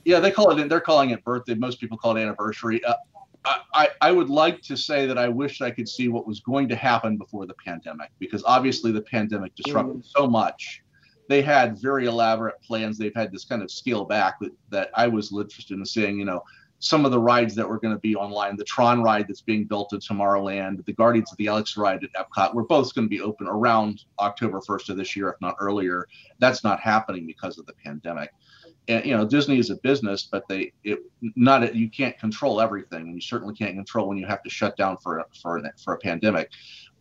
Yeah, 0.05 0.21
they 0.21 0.31
call 0.31 0.57
it. 0.57 0.69
They're 0.69 0.81
calling 0.81 1.11
it 1.11 1.25
birthday. 1.25 1.55
Most 1.55 1.81
people 1.81 1.99
call 1.99 2.17
it 2.17 2.21
anniversary. 2.21 2.83
Uh, 2.85 2.95
I, 3.75 3.89
I 4.01 4.13
would 4.13 4.29
like 4.29 4.63
to 4.63 4.77
say 4.77 5.07
that 5.07 5.17
I 5.17 5.29
wish 5.29 5.61
I 5.61 5.71
could 5.71 5.89
see 5.89 6.09
what 6.09 6.27
was 6.27 6.41
going 6.41 6.69
to 6.69 6.77
happen 6.77 7.17
before 7.17 7.47
the 7.47 7.55
pandemic, 7.55 8.11
because 8.19 8.43
obviously 8.45 8.93
the 8.93 9.01
pandemic 9.01 9.55
disrupted 9.55 10.05
so 10.05 10.27
much. 10.27 10.83
They 11.29 11.43
had 11.43 11.79
very 11.79 12.07
elaborate 12.07 12.61
plans. 12.63 12.99
They've 12.99 13.15
had 13.15 13.33
this 13.33 13.45
kind 13.45 13.63
of 13.63 13.71
scale 13.71 14.05
back 14.05 14.41
that, 14.41 14.53
that 14.71 14.91
I 14.95 15.07
was 15.09 15.33
interested 15.33 15.79
in 15.79 15.85
seeing, 15.85 16.19
you 16.19 16.25
know, 16.25 16.43
some 16.81 17.05
of 17.05 17.11
the 17.11 17.19
rides 17.19 17.55
that 17.55 17.69
were 17.69 17.79
going 17.79 17.95
to 17.95 18.01
be 18.01 18.15
online, 18.15 18.57
the 18.57 18.65
Tron 18.65 19.03
ride 19.03 19.27
that's 19.29 19.41
being 19.41 19.65
built 19.65 19.93
at 19.93 20.01
Tomorrowland, 20.01 20.85
the 20.85 20.93
Guardians 20.93 21.33
of 21.33 21.39
the 21.39 21.45
Galaxy 21.45 21.81
ride 21.81 22.05
at 22.05 22.13
Epcot, 22.13 22.55
we're 22.55 22.63
both 22.63 22.95
going 22.95 23.07
to 23.07 23.11
be 23.11 23.21
open 23.21 23.49
around 23.49 24.05
October 24.21 24.61
1st 24.61 24.91
of 24.91 24.97
this 24.97 25.17
year, 25.17 25.29
if 25.29 25.41
not 25.41 25.57
earlier. 25.61 26.07
That's 26.39 26.63
not 26.63 26.81
happening 26.81 27.27
because 27.27 27.59
of 27.59 27.67
the 27.67 27.75
pandemic 27.85 28.31
and 28.89 29.05
you 29.05 29.17
know 29.17 29.25
Disney 29.25 29.59
is 29.59 29.71
a 29.71 29.77
business, 29.77 30.29
but 30.31 30.49
they 30.49 30.73
it 30.83 31.01
not 31.37 31.75
you 31.75 31.91
can't 31.91 32.19
control 32.19 32.61
everything, 32.61 33.03
and 33.03 33.15
you 33.15 33.21
certainly 33.21 33.55
can't 33.55 33.75
control 33.75 34.09
when 34.09 34.17
you 34.19 34.27
have 34.27 34.43
to 34.43 34.51
shut 34.51 34.77
down 34.77 34.97
for 34.97 35.25
for 35.41 35.63
for 35.83 35.95
a 35.95 35.99
pandemic. 35.99 36.51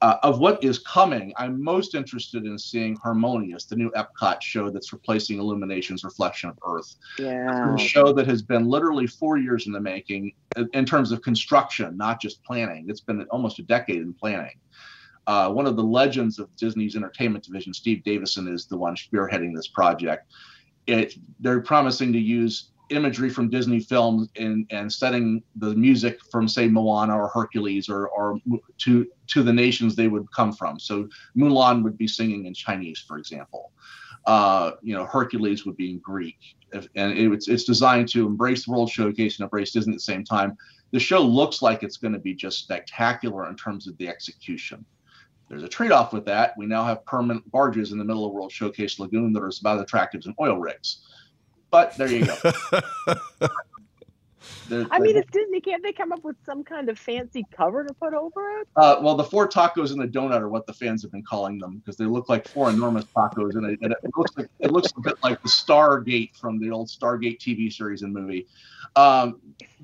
Uh, 0.01 0.17
of 0.21 0.39
what 0.39 0.63
is 0.63 0.79
coming, 0.79 1.33
I'm 1.37 1.63
most 1.63 1.95
interested 1.95 2.45
in 2.45 2.57
seeing 2.59 2.95
Harmonious, 2.97 3.65
the 3.65 3.75
new 3.75 3.89
Epcot 3.91 4.41
show 4.41 4.69
that's 4.69 4.93
replacing 4.93 5.39
IllumiNations 5.39 6.03
Reflection 6.03 6.49
of 6.49 6.59
Earth. 6.65 6.95
Yeah, 7.17 7.73
a 7.73 7.77
show 7.79 8.13
that 8.13 8.27
has 8.27 8.41
been 8.41 8.67
literally 8.67 9.07
four 9.07 9.37
years 9.37 9.65
in 9.65 9.73
the 9.73 9.81
making 9.81 10.33
in 10.73 10.85
terms 10.85 11.11
of 11.11 11.21
construction, 11.21 11.97
not 11.97 12.21
just 12.21 12.43
planning. 12.43 12.85
It's 12.89 13.01
been 13.01 13.23
almost 13.31 13.57
a 13.59 13.63
decade 13.63 14.01
in 14.01 14.13
planning. 14.13 14.59
Uh, 15.25 15.51
one 15.51 15.65
of 15.65 15.75
the 15.75 15.83
legends 15.83 16.39
of 16.39 16.55
Disney's 16.55 16.95
entertainment 16.95 17.43
division, 17.43 17.73
Steve 17.73 18.03
Davison, 18.03 18.47
is 18.47 18.65
the 18.65 18.77
one 18.77 18.95
spearheading 18.95 19.55
this 19.55 19.67
project 19.67 20.31
it 20.87 21.15
they're 21.39 21.61
promising 21.61 22.13
to 22.13 22.19
use 22.19 22.71
imagery 22.89 23.29
from 23.29 23.49
Disney 23.49 23.79
films 23.79 24.29
and 24.37 24.65
and 24.69 24.91
setting 24.91 25.43
the 25.55 25.73
music 25.75 26.19
from 26.31 26.47
say 26.47 26.67
Moana 26.67 27.17
or 27.17 27.27
Hercules 27.27 27.89
or 27.89 28.07
or 28.09 28.39
to 28.79 29.07
to 29.27 29.43
the 29.43 29.53
nations 29.53 29.95
they 29.95 30.07
would 30.07 30.31
come 30.31 30.53
from. 30.53 30.79
So 30.79 31.07
Mulan 31.35 31.83
would 31.83 31.97
be 31.97 32.07
singing 32.07 32.45
in 32.45 32.53
Chinese, 32.53 33.03
for 33.07 33.17
example. 33.17 33.71
Uh, 34.25 34.71
you 34.81 34.93
know, 34.93 35.05
Hercules 35.05 35.65
would 35.65 35.77
be 35.77 35.91
in 35.91 35.99
Greek, 35.99 36.37
if, 36.73 36.87
and 36.95 37.13
it, 37.13 37.31
it's 37.31 37.47
it's 37.47 37.63
designed 37.63 38.09
to 38.09 38.27
embrace 38.27 38.65
the 38.65 38.71
World 38.71 38.89
Showcase 38.89 39.39
and 39.39 39.45
embrace 39.45 39.71
Disney 39.71 39.93
at 39.93 39.97
the 39.97 40.01
same 40.01 40.23
time. 40.23 40.57
The 40.91 40.99
show 40.99 41.21
looks 41.21 41.61
like 41.61 41.83
it's 41.83 41.97
going 41.97 42.13
to 42.13 42.19
be 42.19 42.33
just 42.33 42.59
spectacular 42.59 43.49
in 43.49 43.55
terms 43.55 43.87
of 43.87 43.97
the 43.97 44.07
execution. 44.07 44.85
There's 45.49 45.63
a 45.63 45.69
trade-off 45.69 46.11
with 46.11 46.25
that. 46.25 46.53
We 46.57 46.65
now 46.65 46.83
have 46.83 47.05
permanent 47.05 47.49
barges 47.51 47.93
in 47.93 47.97
the 47.97 48.03
middle 48.03 48.25
of 48.25 48.33
World 48.33 48.51
Showcase 48.51 48.99
Lagoon 48.99 49.31
that 49.31 49.41
are 49.41 49.51
about 49.61 49.77
as 49.77 49.83
attractive 49.83 50.19
as 50.19 50.33
oil 50.41 50.57
rigs. 50.57 51.05
But 51.77 51.95
there 51.95 52.11
you 52.11 52.25
go. 52.25 52.35
I 54.91 54.99
mean, 54.99 55.15
it's 55.15 55.29
Disney. 55.31 55.61
Can't 55.61 55.83
they 55.83 55.93
come 55.93 56.11
up 56.11 56.23
with 56.23 56.35
some 56.43 56.63
kind 56.63 56.89
of 56.89 56.97
fancy 56.97 57.45
cover 57.55 57.85
to 57.85 57.93
put 57.93 58.15
over 58.15 58.59
it? 58.59 58.67
Uh, 58.75 58.97
well, 58.99 59.13
the 59.13 59.23
four 59.23 59.47
tacos 59.47 59.91
and 59.91 60.01
the 60.01 60.07
donut 60.07 60.41
are 60.41 60.49
what 60.49 60.65
the 60.65 60.73
fans 60.73 61.03
have 61.03 61.11
been 61.11 61.21
calling 61.21 61.59
them 61.59 61.77
because 61.77 61.95
they 61.95 62.05
look 62.05 62.29
like 62.29 62.47
four 62.47 62.71
enormous 62.71 63.05
tacos, 63.15 63.53
and 63.53 63.67
it, 63.67 63.79
and 63.83 63.91
it 63.91 64.11
looks 64.17 64.35
like 64.35 64.49
it 64.59 64.71
looks 64.71 64.91
a 64.97 65.01
bit 65.01 65.17
like 65.23 65.39
the 65.43 65.49
Stargate 65.49 66.35
from 66.35 66.57
the 66.57 66.71
old 66.71 66.87
Stargate 66.87 67.37
TV 67.37 67.71
series 67.71 68.01
and 68.01 68.11
movie. 68.11 68.47
Um, 68.95 69.39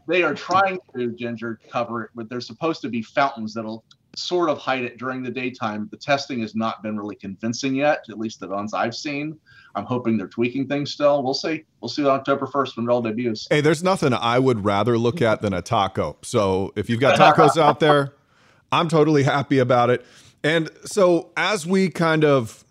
they 0.08 0.24
are 0.24 0.34
trying 0.34 0.80
to 0.98 1.12
ginger 1.12 1.60
cover 1.70 2.06
it, 2.06 2.10
but 2.16 2.28
they're 2.28 2.42
supposed 2.42 2.82
to 2.82 2.90
be 2.90 3.04
fountains 3.04 3.54
that'll 3.54 3.84
sort 4.16 4.50
of 4.50 4.58
hide 4.60 4.84
it 4.84 4.98
during 4.98 5.24
the 5.24 5.32
daytime. 5.32 5.88
The 5.92 5.98
testing 5.98 6.42
has 6.42 6.56
not 6.56 6.84
been 6.84 6.98
really 6.98 7.16
convincing 7.16 7.76
yet, 7.76 8.06
at 8.10 8.20
least 8.20 8.40
the 8.40 8.48
ones 8.48 8.74
I've 8.74 8.96
seen. 8.96 9.38
I'm 9.76 9.86
hoping 9.86 10.18
they're 10.18 10.28
tweaking 10.28 10.68
things 10.68 10.92
still. 10.92 11.24
We'll 11.24 11.34
see. 11.34 11.66
We'll 11.82 11.90
see 11.90 12.04
on 12.04 12.12
October 12.12 12.46
1st 12.46 12.78
when 12.78 12.86
it 12.88 12.92
all 12.92 13.02
debuts. 13.02 13.48
Hey, 13.50 13.62
there's 13.62 13.84
nothing 13.84 14.14
I 14.14 14.38
would 14.38 14.64
rather 14.64 14.98
look 14.98 15.22
at 15.22 15.42
than 15.42 15.54
a 15.54 15.62
taco. 15.62 16.18
So 16.22 16.74
if 16.76 16.90
you've 16.90 17.00
got 17.00 17.20
tacos 17.20 17.58
out 17.58 17.80
there, 17.80 18.14
I'm 18.72 18.88
totally 18.88 19.24
happy 19.24 19.60
about 19.60 19.90
it. 19.90 20.06
And 20.44 20.70
so 20.86 21.32
as 21.36 21.66
we 21.66 21.90
kind 21.90 22.24
of 22.24 22.64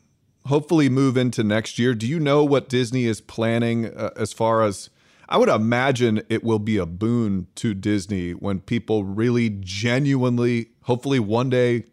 hopefully 0.46 0.88
move 0.88 1.16
into 1.16 1.42
next 1.42 1.78
year, 1.78 1.94
do 1.94 2.06
you 2.06 2.20
know 2.20 2.44
what 2.44 2.68
Disney 2.68 3.04
is 3.04 3.20
planning 3.20 3.86
uh, 3.86 4.10
as 4.16 4.32
far 4.32 4.62
as 4.62 4.90
I 5.28 5.38
would 5.38 5.48
imagine 5.48 6.22
it 6.28 6.44
will 6.44 6.58
be 6.58 6.76
a 6.76 6.84
boon 6.84 7.46
to 7.54 7.72
Disney 7.72 8.32
when 8.32 8.60
people 8.60 9.04
really 9.04 9.48
genuinely, 9.48 10.71
hopefully 10.82 11.18
one 11.18 11.50
day, 11.50 11.84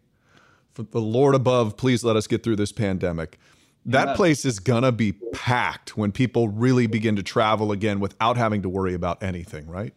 for 0.72 0.82
the 0.82 1.00
Lord 1.00 1.34
above, 1.34 1.76
please 1.76 2.04
let 2.04 2.16
us 2.16 2.26
get 2.26 2.42
through 2.42 2.56
this 2.56 2.72
pandemic. 2.72 3.38
That 3.86 4.08
yeah. 4.08 4.14
place 4.14 4.44
is 4.44 4.60
gonna 4.60 4.92
be 4.92 5.12
packed 5.32 5.96
when 5.96 6.12
people 6.12 6.48
really 6.48 6.86
begin 6.86 7.16
to 7.16 7.22
travel 7.22 7.72
again 7.72 7.98
without 7.98 8.36
having 8.36 8.62
to 8.62 8.68
worry 8.68 8.94
about 8.94 9.22
anything, 9.22 9.66
right? 9.66 9.94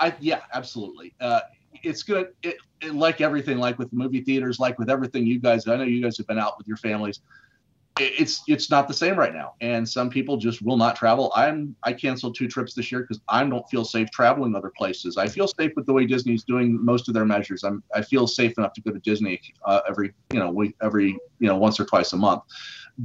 I, 0.00 0.14
yeah, 0.20 0.42
absolutely. 0.52 1.14
Uh, 1.20 1.40
it's 1.82 2.02
good. 2.02 2.32
It, 2.42 2.56
it, 2.80 2.94
like 2.94 3.20
everything, 3.20 3.58
like 3.58 3.78
with 3.78 3.92
movie 3.92 4.20
theaters, 4.20 4.58
like 4.58 4.78
with 4.78 4.90
everything 4.90 5.26
you 5.26 5.38
guys. 5.38 5.66
I 5.66 5.76
know 5.76 5.84
you 5.84 6.02
guys 6.02 6.16
have 6.18 6.26
been 6.26 6.38
out 6.38 6.56
with 6.56 6.66
your 6.66 6.76
families 6.76 7.20
it's 8.00 8.42
it's 8.48 8.70
not 8.70 8.88
the 8.88 8.94
same 8.94 9.16
right 9.16 9.32
now. 9.32 9.54
And 9.60 9.88
some 9.88 10.10
people 10.10 10.36
just 10.36 10.62
will 10.62 10.76
not 10.76 10.96
travel. 10.96 11.32
I'm 11.36 11.76
i 11.84 11.92
canceled 11.92 12.34
two 12.36 12.48
trips 12.48 12.74
this 12.74 12.90
year 12.90 13.02
because 13.02 13.20
i 13.28 13.44
don't 13.44 13.68
feel 13.70 13.84
safe 13.84 14.10
traveling 14.10 14.56
other 14.56 14.72
places. 14.76 15.16
I 15.16 15.28
feel 15.28 15.46
safe 15.46 15.72
with 15.76 15.86
the 15.86 15.92
way 15.92 16.04
disney's 16.04 16.44
doing 16.44 16.84
most 16.84 17.08
of 17.08 17.14
their 17.14 17.24
measures. 17.24 17.62
I'm 17.62 17.82
i 17.94 18.02
feel 18.02 18.26
safe 18.26 18.58
enough 18.58 18.72
to 18.74 18.80
go 18.80 18.90
to 18.90 18.98
disney 19.00 19.40
uh, 19.64 19.80
every 19.88 20.12
you 20.32 20.40
know 20.40 20.50
week 20.50 20.74
every 20.82 21.16
you 21.38 21.48
know 21.48 21.56
once 21.56 21.78
or 21.78 21.84
twice 21.84 22.12
a 22.12 22.16
month. 22.16 22.42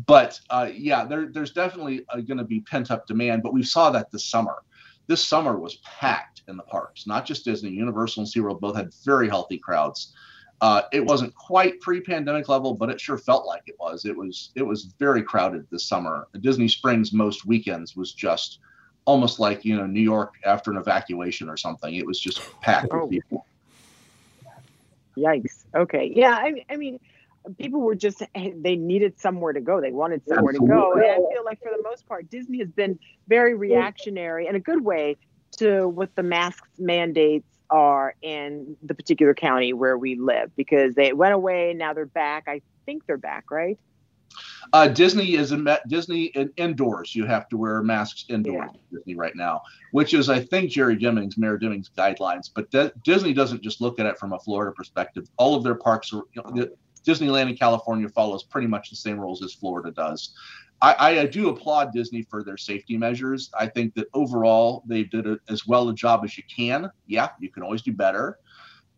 But 0.08 0.40
uh, 0.50 0.70
yeah 0.74 1.06
there, 1.06 1.28
there's 1.32 1.52
definitely 1.52 2.06
uh, 2.10 2.22
going 2.22 2.38
to 2.38 2.44
be 2.44 2.62
pent 2.62 2.90
up 2.90 3.06
demand 3.06 3.44
but 3.44 3.54
we 3.54 3.64
saw 3.64 3.92
that 3.92 4.12
this 4.12 4.26
summer. 4.26 4.64
This 5.08 5.28
summer 5.28 5.58
was 5.58 5.78
packed 5.78 6.44
in 6.48 6.58
the 6.58 6.64
parks 6.64 7.06
not 7.06 7.26
just 7.26 7.46
disney. 7.46 7.70
Universal 7.70 8.24
and 8.24 8.32
seaworld 8.32 8.60
both 8.60 8.76
had 8.76 8.92
very 9.06 9.30
healthy 9.30 9.60
crowds 9.60 10.14
uh, 10.62 10.82
it 10.92 11.06
wasn't 11.06 11.34
quite 11.36 11.80
pre-pandemic 11.80 12.50
level, 12.50 12.74
but 12.74 12.90
it 12.90 13.00
sure 13.00 13.18
felt 13.18 13.46
like 13.46 13.64
it 13.68 13.76
was. 13.80 14.06
It 14.06 14.16
was 14.16 14.52
it 14.56 14.64
was 14.64 14.86
very 15.00 15.24
crowded 15.24 15.66
this 15.72 15.86
summer. 15.86 16.28
Disney 16.42 16.68
Springs 16.68 17.14
most 17.14 17.46
weekends 17.46 17.96
was 17.96 18.14
just 18.14 18.60
almost 19.06 19.40
like 19.40 19.64
you 19.64 19.76
know 19.76 19.86
New 19.86 20.02
York 20.02 20.36
after 20.46 20.72
an 20.72 20.78
evacuation 20.78 21.50
or 21.50 21.56
something. 21.56 21.96
It 21.96 22.06
was 22.06 22.20
just 22.20 22.42
packed 22.62 22.90
oh. 22.92 23.06
with 23.06 23.12
people. 23.12 23.46
Yikes! 25.18 25.66
Okay, 25.76 26.12
yeah. 26.14 26.34
I, 26.34 26.66
I 26.70 26.76
mean, 26.76 27.00
people 27.58 27.80
were 27.82 27.96
just 27.96 28.22
they 28.34 28.76
needed 28.76 29.20
somewhere 29.20 29.54
to 29.54 29.62
go. 29.62 29.80
They 29.80 29.92
wanted 29.92 30.22
somewhere 30.28 30.54
to 30.54 30.60
go, 30.60 30.94
and 30.94 31.04
I 31.04 31.16
feel 31.16 31.46
like 31.46 31.62
for 31.62 31.72
the 31.76 31.84
most 31.84 32.06
part, 32.06 32.30
Disney 32.30 32.60
has 32.60 32.70
been 32.70 33.00
very 33.28 33.56
reactionary 33.56 34.48
in 34.48 34.56
a 34.56 34.60
good 34.60 34.84
way 34.84 35.16
to 35.58 35.88
what 35.88 36.16
the 36.16 36.24
masks 36.24 36.70
mandates 36.78 37.49
are 37.70 38.16
in 38.22 38.76
the 38.84 38.94
particular 38.96 39.34
county 39.34 39.74
where 39.74 39.98
we 39.98 40.16
live 40.16 40.56
because 40.56 40.96
they 40.96 41.14
went 41.14 41.34
away. 41.34 41.74
Now 41.74 41.94
they're 41.94 42.06
back. 42.06 42.46
I 42.48 42.62
think 42.86 43.06
they're 43.06 43.18
back, 43.18 43.52
right? 43.52 43.78
Uh, 44.74 44.88
Disney 44.88 45.34
is 45.34 45.52
in 45.52 45.68
Disney 45.88 46.26
in, 46.26 46.52
indoors. 46.58 47.16
You 47.16 47.26
have 47.26 47.50
to 47.50 47.58
wear 47.58 47.82
masks 47.82 48.26
indoors. 48.30 48.70
Yeah. 48.74 48.98
Disney 49.00 49.16
right 49.16 49.36
now, 49.36 49.62
which 49.92 50.14
is 50.14 50.30
I 50.30 50.40
think 50.40 50.70
Jerry 50.70 50.96
Demings, 50.96 51.38
Mayor 51.38 51.58
Demings 51.58 51.90
guidelines. 51.90 52.50
But 52.54 52.70
D- 52.70 52.92
Disney 53.04 53.34
doesn't 53.34 53.64
just 53.64 53.82
look 53.82 54.00
at 54.00 54.06
it 54.06 54.20
from 54.20 54.34
a 54.34 54.40
Florida 54.40 54.72
perspective. 54.72 55.28
All 55.38 55.56
of 55.56 55.64
their 55.64 55.76
parks 55.76 56.14
are. 56.14 56.24
You 56.34 56.44
know, 56.44 56.68
Disneyland 57.06 57.50
in 57.50 57.56
California 57.56 58.10
follows 58.10 58.44
pretty 58.44 58.68
much 58.68 58.90
the 58.90 58.96
same 58.96 59.20
rules 59.20 59.44
as 59.44 59.54
Florida 59.54 59.92
does. 59.92 60.36
I, 60.82 61.20
I, 61.20 61.26
do 61.26 61.50
applaud 61.50 61.92
Disney 61.92 62.22
for 62.22 62.44
their 62.44 62.56
safety 62.56 62.98
measures. 62.98 63.52
I 63.60 63.68
think 63.68 63.94
that 63.96 64.08
overall 64.14 64.84
they 64.88 65.04
did 65.04 65.28
a, 65.28 65.38
as 65.50 65.68
well 65.68 65.90
a 65.90 65.94
job 65.94 66.22
as 66.24 66.38
you 66.38 66.44
can. 66.54 66.90
Yeah, 67.06 67.30
you 67.40 67.50
can 67.50 67.64
always 67.64 67.82
do 67.82 67.92
better. 67.92 68.40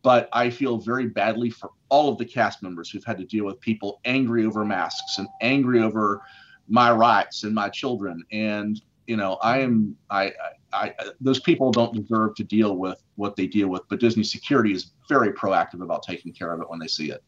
But 0.03 0.29
I 0.33 0.49
feel 0.49 0.77
very 0.77 1.07
badly 1.07 1.49
for 1.49 1.71
all 1.89 2.09
of 2.09 2.17
the 2.17 2.25
cast 2.25 2.61
members 2.63 2.89
who've 2.89 3.03
had 3.03 3.17
to 3.17 3.25
deal 3.25 3.45
with 3.45 3.59
people 3.59 3.99
angry 4.05 4.45
over 4.45 4.63
masks 4.65 5.17
and 5.17 5.27
angry 5.41 5.81
over 5.81 6.21
my 6.67 6.91
rights 6.91 7.43
and 7.43 7.53
my 7.53 7.69
children. 7.69 8.23
And 8.31 8.81
You 9.07 9.17
know, 9.17 9.33
I 9.41 9.59
am 9.59 9.95
I, 10.09 10.25
I, 10.27 10.33
I 10.73 10.93
those 11.19 11.39
people 11.39 11.71
don't 11.71 11.93
deserve 11.93 12.35
to 12.35 12.43
deal 12.43 12.77
with 12.77 13.01
what 13.15 13.35
they 13.35 13.47
deal 13.47 13.67
with, 13.67 13.81
but 13.89 13.99
Disney 13.99 14.23
security 14.23 14.71
is 14.71 14.93
very 15.09 15.33
proactive 15.33 15.81
about 15.81 16.03
taking 16.03 16.31
care 16.31 16.53
of 16.53 16.61
it 16.61 16.69
when 16.69 16.79
they 16.79 16.87
see 16.87 17.11
it. 17.11 17.23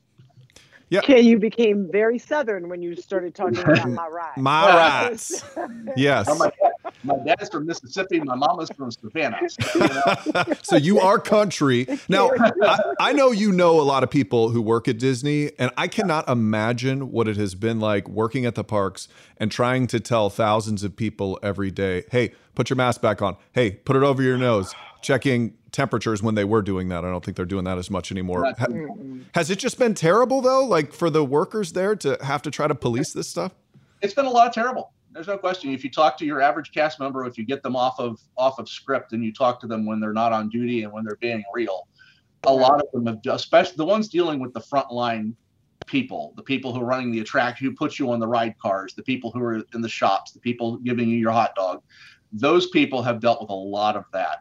Yeah. 0.90 1.00
Okay, 1.00 1.22
you 1.22 1.40
became 1.40 1.90
very 1.92 2.20
southern 2.20 2.70
when 2.70 2.82
you 2.82 2.96
started 2.96 3.34
talking 3.34 3.58
about 3.58 3.90
my 3.90 4.08
rights. 4.08 4.38
My 4.38 4.76
rights. 4.76 5.44
yes. 5.96 6.28
Oh 6.30 6.36
my, 6.36 6.52
my, 7.04 7.16
dad's 7.26 7.50
from 7.50 7.66
Mississippi. 7.66 8.20
My 8.20 8.36
mama's 8.36 8.70
from 8.70 8.92
Savannah. 8.92 9.50
So 9.50 9.80
you, 9.80 9.88
know. 9.88 10.44
so 10.62 10.76
you 10.76 11.00
are 11.00 11.20
country. 11.20 11.88
Now, 12.10 12.32
I, 12.62 12.80
I, 13.00 13.14
know 13.14 13.32
you 13.32 13.52
know 13.52 13.80
a 13.80 13.84
lot 13.84 14.04
of 14.04 14.12
people 14.12 14.50
who 14.50 14.62
work 14.62 14.88
at 14.88 15.00
Disney, 15.00 15.52
and 15.58 15.72
I 15.78 15.88
cannot 15.88 16.30
imagine 16.30 17.12
what 17.12 17.28
it 17.28 17.38
has 17.38 17.56
been 17.56 17.80
like 17.80 18.08
working 18.08 18.46
at 18.46 18.56
the 18.56 18.64
parks 18.64 19.08
and 19.38 19.52
trying 19.52 19.88
to 19.88 20.00
tell 20.00 20.30
thousands 20.30 20.84
of 20.84 20.96
people 20.96 21.40
every 21.42 21.72
day, 21.72 22.04
hey, 22.12 22.34
put 22.56 22.70
your 22.70 22.78
mask 22.78 23.02
back 23.02 23.22
on. 23.22 23.38
Hey, 23.52 23.72
put 23.72 23.96
it 23.96 24.04
over 24.04 24.22
your 24.22 24.38
nose. 24.38 24.74
Checking 25.02 25.54
temperatures 25.72 26.24
when 26.24 26.36
they 26.36 26.46
were 26.46 26.62
doing 26.62 26.90
that. 26.90 27.04
I 27.04 27.10
don't 27.10 27.24
think 27.24 27.36
they're 27.36 27.46
doing 27.46 27.66
that 27.66 27.78
as 27.78 27.90
much 27.90 28.12
anymore. 28.12 28.54
Ha- 28.58 28.68
has 29.34 29.50
it 29.50 29.60
just 29.60 29.78
been 29.78 29.94
terrible 29.94 30.42
though, 30.42 30.66
like 30.66 30.94
for 30.94 31.10
the 31.10 31.26
workers 31.26 31.74
there 31.74 31.96
to 31.98 32.18
have 32.22 32.42
to 32.44 32.52
try 32.52 32.68
to 32.68 32.76
police 32.76 33.12
this 33.12 33.28
stuff? 33.28 33.54
It's 34.02 34.14
been 34.14 34.26
a 34.26 34.30
lot 34.30 34.48
of 34.48 34.54
terrible. 34.54 34.94
There's 35.12 35.28
no 35.28 35.38
question. 35.38 35.74
If 35.74 35.84
you 35.84 35.92
talk 35.92 36.18
to 36.20 36.26
your 36.26 36.42
average 36.42 36.72
cast 36.72 37.00
member, 37.00 37.26
if 37.26 37.38
you 37.38 37.46
get 37.46 37.64
them 37.64 37.76
off 37.76 38.00
of 38.00 38.20
off 38.38 38.60
of 38.60 38.70
script 38.70 39.14
and 39.14 39.24
you 39.24 39.34
talk 39.34 39.60
to 39.62 39.68
them 39.68 39.86
when 39.86 40.00
they're 40.00 40.14
not 40.14 40.32
on 40.32 40.50
duty 40.50 40.84
and 40.84 40.94
when 40.94 41.04
they're 41.04 41.18
being 41.18 41.44
real, 41.54 41.88
a 42.46 42.54
lot 42.54 42.82
of 42.82 42.88
them 42.94 43.06
have, 43.06 43.20
especially 43.36 43.76
the 43.78 43.86
ones 43.86 44.08
dealing 44.08 44.40
with 44.40 44.54
the 44.54 44.60
frontline 44.60 45.34
people, 45.86 46.34
the 46.36 46.44
people 46.44 46.74
who 46.74 46.82
are 46.82 46.86
running 46.86 47.12
the 47.12 47.20
attraction, 47.20 47.68
who 47.68 47.76
put 47.76 48.00
you 48.00 48.12
on 48.12 48.20
the 48.20 48.28
ride 48.28 48.58
cars, 48.58 48.94
the 48.94 49.04
people 49.04 49.32
who 49.32 49.42
are 49.42 49.64
in 49.74 49.82
the 49.82 49.90
shops, 49.90 50.32
the 50.32 50.40
people 50.40 50.78
giving 50.78 51.10
you 51.10 51.18
your 51.18 51.32
hot 51.32 51.54
dog. 51.56 51.82
Those 52.34 52.68
people 52.70 53.02
have 53.04 53.20
dealt 53.20 53.42
with 53.42 53.50
a 53.50 53.54
lot 53.54 53.96
of 53.96 54.06
that 54.12 54.40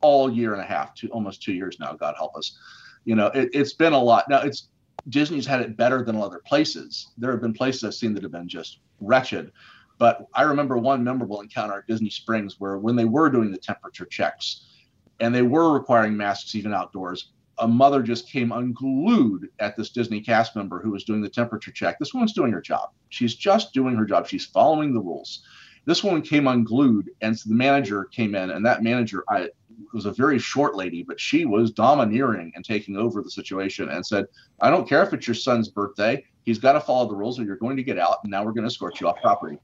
all 0.00 0.30
year 0.30 0.52
and 0.52 0.60
a 0.60 0.66
half, 0.66 0.94
to 0.96 1.08
almost 1.08 1.42
two 1.42 1.54
years 1.54 1.78
now. 1.80 1.94
God 1.94 2.14
help 2.18 2.36
us. 2.36 2.58
You 3.04 3.14
know, 3.14 3.28
it, 3.28 3.48
it's 3.52 3.72
been 3.72 3.94
a 3.94 4.02
lot. 4.02 4.28
Now 4.28 4.42
it's 4.42 4.68
Disney's 5.08 5.46
had 5.46 5.60
it 5.60 5.76
better 5.76 6.02
than 6.02 6.16
other 6.16 6.40
places. 6.44 7.12
There 7.16 7.30
have 7.30 7.40
been 7.40 7.54
places 7.54 7.84
I've 7.84 7.94
seen 7.94 8.14
that 8.14 8.22
have 8.22 8.32
been 8.32 8.48
just 8.48 8.80
wretched. 9.00 9.52
But 9.98 10.26
I 10.34 10.42
remember 10.42 10.76
one 10.76 11.04
memorable 11.04 11.40
encounter 11.40 11.78
at 11.78 11.86
Disney 11.86 12.10
Springs 12.10 12.58
where 12.58 12.78
when 12.78 12.96
they 12.96 13.04
were 13.04 13.30
doing 13.30 13.50
the 13.50 13.58
temperature 13.58 14.06
checks 14.06 14.66
and 15.20 15.34
they 15.34 15.42
were 15.42 15.72
requiring 15.72 16.16
masks 16.16 16.54
even 16.54 16.74
outdoors, 16.74 17.32
a 17.58 17.68
mother 17.68 18.02
just 18.02 18.28
came 18.28 18.50
unglued 18.50 19.48
at 19.60 19.76
this 19.76 19.90
Disney 19.90 20.20
cast 20.20 20.56
member 20.56 20.80
who 20.80 20.90
was 20.90 21.04
doing 21.04 21.22
the 21.22 21.28
temperature 21.28 21.70
check. 21.70 21.98
This 21.98 22.12
woman's 22.12 22.32
doing 22.32 22.52
her 22.52 22.60
job. 22.60 22.90
She's 23.10 23.36
just 23.36 23.72
doing 23.72 23.94
her 23.94 24.04
job. 24.04 24.26
She's 24.26 24.46
following 24.46 24.92
the 24.92 25.00
rules. 25.00 25.44
This 25.86 26.02
woman 26.02 26.22
came 26.22 26.46
unglued, 26.46 27.10
and 27.20 27.38
so 27.38 27.48
the 27.48 27.54
manager 27.54 28.04
came 28.04 28.34
in, 28.34 28.50
and 28.50 28.64
that 28.64 28.82
manager, 28.82 29.24
I, 29.28 29.50
was 29.94 30.06
a 30.06 30.12
very 30.12 30.38
short 30.38 30.74
lady, 30.74 31.02
but 31.02 31.20
she 31.20 31.44
was 31.44 31.70
domineering 31.70 32.52
and 32.54 32.64
taking 32.64 32.96
over 32.96 33.22
the 33.22 33.30
situation 33.30 33.88
and 33.88 34.04
said, 34.04 34.26
I 34.60 34.68
don't 34.70 34.88
care 34.88 35.02
if 35.02 35.12
it's 35.12 35.26
your 35.26 35.34
son's 35.34 35.68
birthday. 35.68 36.24
He's 36.42 36.58
got 36.58 36.72
to 36.72 36.80
follow 36.80 37.08
the 37.08 37.14
rules 37.14 37.38
or 37.38 37.44
you're 37.44 37.56
going 37.56 37.76
to 37.76 37.82
get 37.82 37.98
out. 37.98 38.18
And 38.22 38.30
now 38.30 38.44
we're 38.44 38.52
going 38.52 38.64
to 38.64 38.68
escort 38.68 39.00
you 39.00 39.08
off 39.08 39.20
property. 39.22 39.58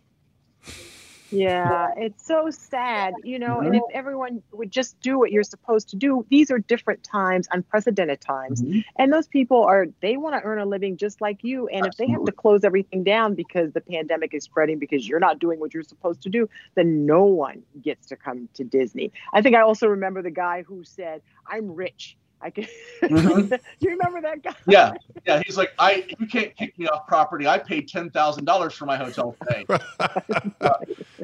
Yeah, 1.30 1.88
it's 1.96 2.26
so 2.26 2.50
sad, 2.50 3.14
you 3.22 3.38
know. 3.38 3.56
Mm-hmm. 3.56 3.66
And 3.66 3.76
if 3.76 3.82
everyone 3.92 4.42
would 4.52 4.70
just 4.70 4.98
do 5.00 5.18
what 5.18 5.30
you're 5.30 5.42
supposed 5.42 5.88
to 5.90 5.96
do, 5.96 6.26
these 6.30 6.50
are 6.50 6.58
different 6.58 7.04
times, 7.04 7.48
unprecedented 7.50 8.20
times. 8.20 8.62
Mm-hmm. 8.62 8.80
And 8.96 9.12
those 9.12 9.26
people 9.26 9.62
are, 9.62 9.86
they 10.00 10.16
want 10.16 10.34
to 10.34 10.42
earn 10.42 10.58
a 10.58 10.66
living 10.66 10.96
just 10.96 11.20
like 11.20 11.42
you. 11.42 11.68
And 11.68 11.86
Absolutely. 11.86 11.88
if 11.88 12.08
they 12.08 12.12
have 12.12 12.24
to 12.24 12.32
close 12.32 12.64
everything 12.64 13.04
down 13.04 13.34
because 13.34 13.72
the 13.72 13.80
pandemic 13.80 14.34
is 14.34 14.44
spreading 14.44 14.78
because 14.78 15.06
you're 15.06 15.20
not 15.20 15.38
doing 15.38 15.60
what 15.60 15.72
you're 15.74 15.82
supposed 15.82 16.22
to 16.22 16.28
do, 16.28 16.48
then 16.74 17.06
no 17.06 17.24
one 17.24 17.62
gets 17.82 18.08
to 18.08 18.16
come 18.16 18.48
to 18.54 18.64
Disney. 18.64 19.12
I 19.32 19.42
think 19.42 19.56
I 19.56 19.60
also 19.60 19.86
remember 19.86 20.22
the 20.22 20.30
guy 20.30 20.62
who 20.62 20.84
said, 20.84 21.22
I'm 21.46 21.74
rich 21.74 22.16
I 22.42 22.50
can. 22.50 22.66
Mm-hmm. 23.02 23.54
You 23.80 23.90
remember 23.90 24.20
that 24.22 24.42
guy? 24.42 24.54
Yeah, 24.66 24.92
yeah. 25.26 25.42
He's 25.44 25.56
like, 25.56 25.72
I 25.78 26.04
you 26.18 26.26
can't 26.26 26.54
kick 26.56 26.78
me 26.78 26.86
off 26.86 27.06
property. 27.06 27.46
I 27.46 27.58
paid 27.58 27.88
ten 27.88 28.10
thousand 28.10 28.44
dollars 28.44 28.74
for 28.74 28.84
my 28.84 28.96
hotel 28.96 29.36
stay. 29.44 29.64
uh, 30.60 30.72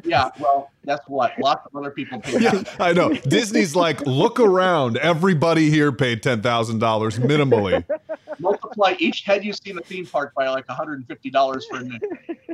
yeah, 0.03 0.29
well, 0.39 0.71
that's 0.83 1.07
what 1.07 1.37
lots 1.39 1.65
of 1.65 1.75
other 1.75 1.91
people 1.91 2.19
paid. 2.19 2.41
Yeah, 2.41 2.63
I 2.79 2.93
know. 2.93 3.13
Disney's 3.13 3.75
like, 3.75 4.01
look 4.01 4.39
around. 4.39 4.97
Everybody 4.97 5.69
here 5.69 5.91
paid 5.91 6.23
ten 6.23 6.41
thousand 6.41 6.79
dollars 6.79 7.19
minimally. 7.19 7.83
Multiply 8.39 8.95
each 8.99 9.21
head 9.21 9.45
you 9.45 9.53
see 9.53 9.69
in 9.69 9.75
the 9.75 9.83
theme 9.83 10.05
park 10.05 10.33
by 10.35 10.49
like 10.49 10.67
one 10.67 10.77
hundred 10.77 10.99
and 10.99 11.07
fifty 11.07 11.29
dollars 11.29 11.65
for 11.67 11.77
a 11.77 11.83
minute. 11.83 12.01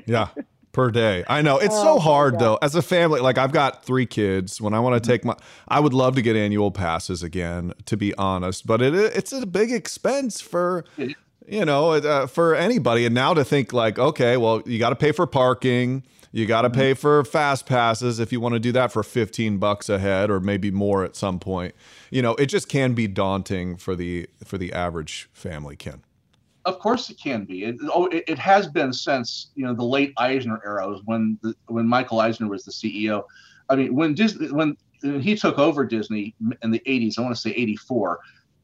Yeah 0.05 0.27
per 0.73 0.91
day. 0.91 1.23
I 1.27 1.41
know 1.41 1.59
it's 1.59 1.75
oh, 1.75 1.83
so 1.83 1.99
hard 1.99 2.39
though. 2.39 2.57
As 2.61 2.75
a 2.75 2.81
family, 2.81 3.21
like 3.21 3.37
I've 3.37 3.53
got 3.53 3.85
three 3.85 4.05
kids. 4.05 4.59
When 4.59 4.73
I 4.73 4.79
want 4.79 4.95
to 4.95 5.01
mm-hmm. 5.01 5.11
take 5.11 5.23
my, 5.25 5.35
I 5.67 5.79
would 5.79 5.93
love 5.93 6.15
to 6.15 6.21
get 6.21 6.35
annual 6.35 6.71
passes 6.71 7.23
again, 7.23 7.73
to 7.85 7.95
be 7.95 8.13
honest. 8.15 8.67
But 8.67 8.81
it 8.81 8.93
it's 8.93 9.31
a 9.31 9.45
big 9.45 9.71
expense 9.71 10.41
for, 10.41 10.83
you 11.47 11.63
know, 11.63 11.91
uh, 11.91 12.27
for 12.27 12.55
anybody. 12.55 13.05
And 13.05 13.15
now 13.15 13.33
to 13.33 13.45
think 13.45 13.71
like, 13.71 13.97
okay, 13.97 14.35
well, 14.35 14.61
you 14.65 14.79
got 14.79 14.89
to 14.89 14.95
pay 14.95 15.13
for 15.13 15.25
parking. 15.25 16.03
You 16.31 16.47
got 16.47 16.63
to 16.63 16.69
mm-hmm. 16.69 16.79
pay 16.79 16.93
for 16.95 17.23
fast 17.23 17.67
passes 17.67 18.19
if 18.19 18.31
you 18.31 18.41
want 18.41 18.53
to 18.53 18.59
do 18.59 18.71
that 18.71 18.91
for 18.91 19.03
15 19.03 19.59
bucks 19.59 19.87
a 19.87 19.99
head 19.99 20.31
or 20.31 20.39
maybe 20.39 20.71
more 20.71 21.03
at 21.03 21.15
some 21.15 21.39
point. 21.39 21.75
You 22.09 22.23
know, 22.23 22.33
it 22.35 22.47
just 22.47 22.67
can 22.67 22.93
be 22.95 23.07
daunting 23.07 23.77
for 23.77 23.95
the 23.95 24.27
for 24.43 24.57
the 24.57 24.73
average 24.73 25.29
family, 25.33 25.75
Ken. 25.75 26.01
Of 26.65 26.79
course, 26.79 27.09
it 27.09 27.19
can 27.19 27.43
be. 27.43 27.65
It, 27.65 27.75
oh, 27.93 28.05
it, 28.07 28.23
it, 28.27 28.39
has 28.39 28.67
been 28.67 28.93
since 28.93 29.51
you 29.55 29.65
know 29.65 29.73
the 29.73 29.83
late 29.83 30.13
Eisner 30.17 30.61
era, 30.65 30.87
was 30.87 31.01
when 31.05 31.37
the, 31.41 31.53
when 31.67 31.87
Michael 31.87 32.21
Eisner 32.21 32.47
was 32.47 32.63
the 32.63 32.71
CEO. 32.71 33.23
I 33.69 33.75
mean, 33.75 33.93
when 33.93 34.13
Disney 34.13 34.49
when 34.51 34.77
he 35.01 35.35
took 35.35 35.59
over 35.59 35.85
Disney 35.85 36.33
in 36.61 36.71
the 36.71 36.81
80s, 36.87 37.19
I 37.19 37.21
want 37.21 37.35
to 37.35 37.41
say 37.41 37.51
84, 37.51 38.19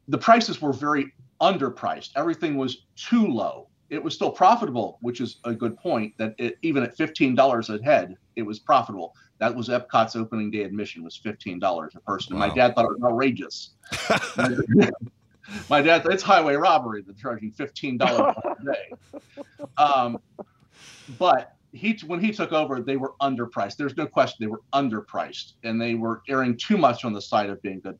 the 0.08 0.16
prices 0.16 0.62
were 0.62 0.72
very 0.72 1.12
underpriced. 1.40 2.10
Everything 2.16 2.56
was 2.56 2.84
too 2.96 3.26
low. 3.26 3.68
It 3.90 4.02
was 4.02 4.14
still 4.14 4.30
profitable, 4.30 4.98
which 5.02 5.20
is 5.20 5.38
a 5.44 5.52
good 5.52 5.76
point. 5.76 6.14
That 6.16 6.34
it, 6.38 6.58
even 6.62 6.82
at 6.82 6.96
fifteen 6.96 7.34
dollars 7.34 7.68
a 7.70 7.82
head, 7.82 8.16
it 8.36 8.42
was 8.42 8.58
profitable. 8.58 9.14
That 9.38 9.54
was 9.54 9.68
Epcot's 9.68 10.16
opening 10.16 10.50
day 10.50 10.62
admission 10.62 11.02
was 11.02 11.16
fifteen 11.16 11.58
dollars 11.58 11.92
a 11.96 12.00
person. 12.00 12.38
Wow. 12.38 12.48
My 12.48 12.54
dad 12.54 12.74
thought 12.74 12.86
it 12.86 12.98
was 12.98 13.12
outrageous. 13.12 13.70
my 15.68 15.82
dad, 15.82 16.06
it's 16.06 16.22
highway 16.22 16.54
robbery. 16.54 17.02
They're 17.02 17.14
charging 17.14 17.50
fifteen 17.50 17.98
dollars 17.98 18.34
a 18.44 18.64
day. 18.72 19.64
Um, 19.76 20.18
but 21.18 21.56
he, 21.72 21.98
when 22.06 22.20
he 22.20 22.32
took 22.32 22.52
over, 22.52 22.80
they 22.80 22.96
were 22.96 23.14
underpriced. 23.20 23.76
There's 23.76 23.96
no 23.96 24.06
question 24.06 24.36
they 24.40 24.50
were 24.50 24.62
underpriced, 24.72 25.54
and 25.62 25.80
they 25.80 25.94
were 25.94 26.22
erring 26.28 26.56
too 26.56 26.76
much 26.76 27.04
on 27.04 27.12
the 27.12 27.22
side 27.22 27.50
of 27.50 27.60
being 27.62 27.80
good. 27.80 27.98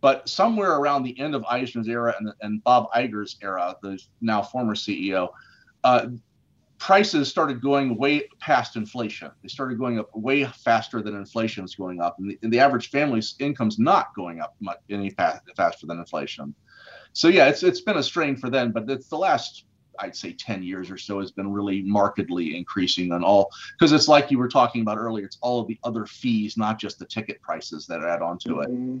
But 0.00 0.28
somewhere 0.28 0.72
around 0.72 1.04
the 1.04 1.18
end 1.20 1.34
of 1.34 1.44
Eisner's 1.44 1.88
era 1.88 2.14
and, 2.18 2.32
and 2.40 2.64
Bob 2.64 2.90
Iger's 2.90 3.36
era, 3.40 3.76
the 3.82 4.02
now 4.20 4.42
former 4.42 4.74
CEO, 4.74 5.28
uh, 5.84 6.08
prices 6.78 7.28
started 7.28 7.60
going 7.60 7.96
way 7.96 8.28
past 8.40 8.74
inflation. 8.74 9.30
They 9.42 9.48
started 9.48 9.78
going 9.78 10.00
up 10.00 10.10
way 10.16 10.44
faster 10.44 11.00
than 11.00 11.14
inflation 11.14 11.64
is 11.64 11.76
going 11.76 12.00
up, 12.00 12.18
and 12.18 12.30
the, 12.30 12.38
and 12.42 12.52
the 12.52 12.58
average 12.58 12.90
family's 12.90 13.36
income's 13.38 13.78
not 13.78 14.12
going 14.16 14.40
up 14.40 14.56
much 14.60 14.78
any 14.90 15.10
faster 15.10 15.86
than 15.86 15.98
inflation 16.00 16.52
so 17.12 17.28
yeah, 17.28 17.48
it's 17.48 17.62
it's 17.62 17.80
been 17.80 17.96
a 17.96 18.02
strain 18.02 18.36
for 18.36 18.50
them, 18.50 18.72
but 18.72 18.88
it's 18.88 19.08
the 19.08 19.18
last 19.18 19.64
I'd 19.98 20.16
say 20.16 20.32
10 20.32 20.62
years 20.62 20.90
or 20.90 20.96
so 20.98 21.20
has 21.20 21.30
been 21.30 21.52
really 21.52 21.82
markedly 21.82 22.56
increasing 22.56 23.12
on 23.12 23.22
all 23.22 23.50
because 23.78 23.92
it's 23.92 24.08
like 24.08 24.30
you 24.30 24.38
were 24.38 24.48
talking 24.48 24.82
about 24.82 24.98
earlier, 24.98 25.26
it's 25.26 25.38
all 25.40 25.60
of 25.60 25.68
the 25.68 25.78
other 25.84 26.06
fees, 26.06 26.56
not 26.56 26.78
just 26.78 26.98
the 26.98 27.04
ticket 27.04 27.40
prices 27.42 27.86
that 27.86 28.02
add 28.02 28.22
on 28.22 28.38
to 28.38 28.60
it. 28.60 28.70
Mm-hmm. 28.70 28.98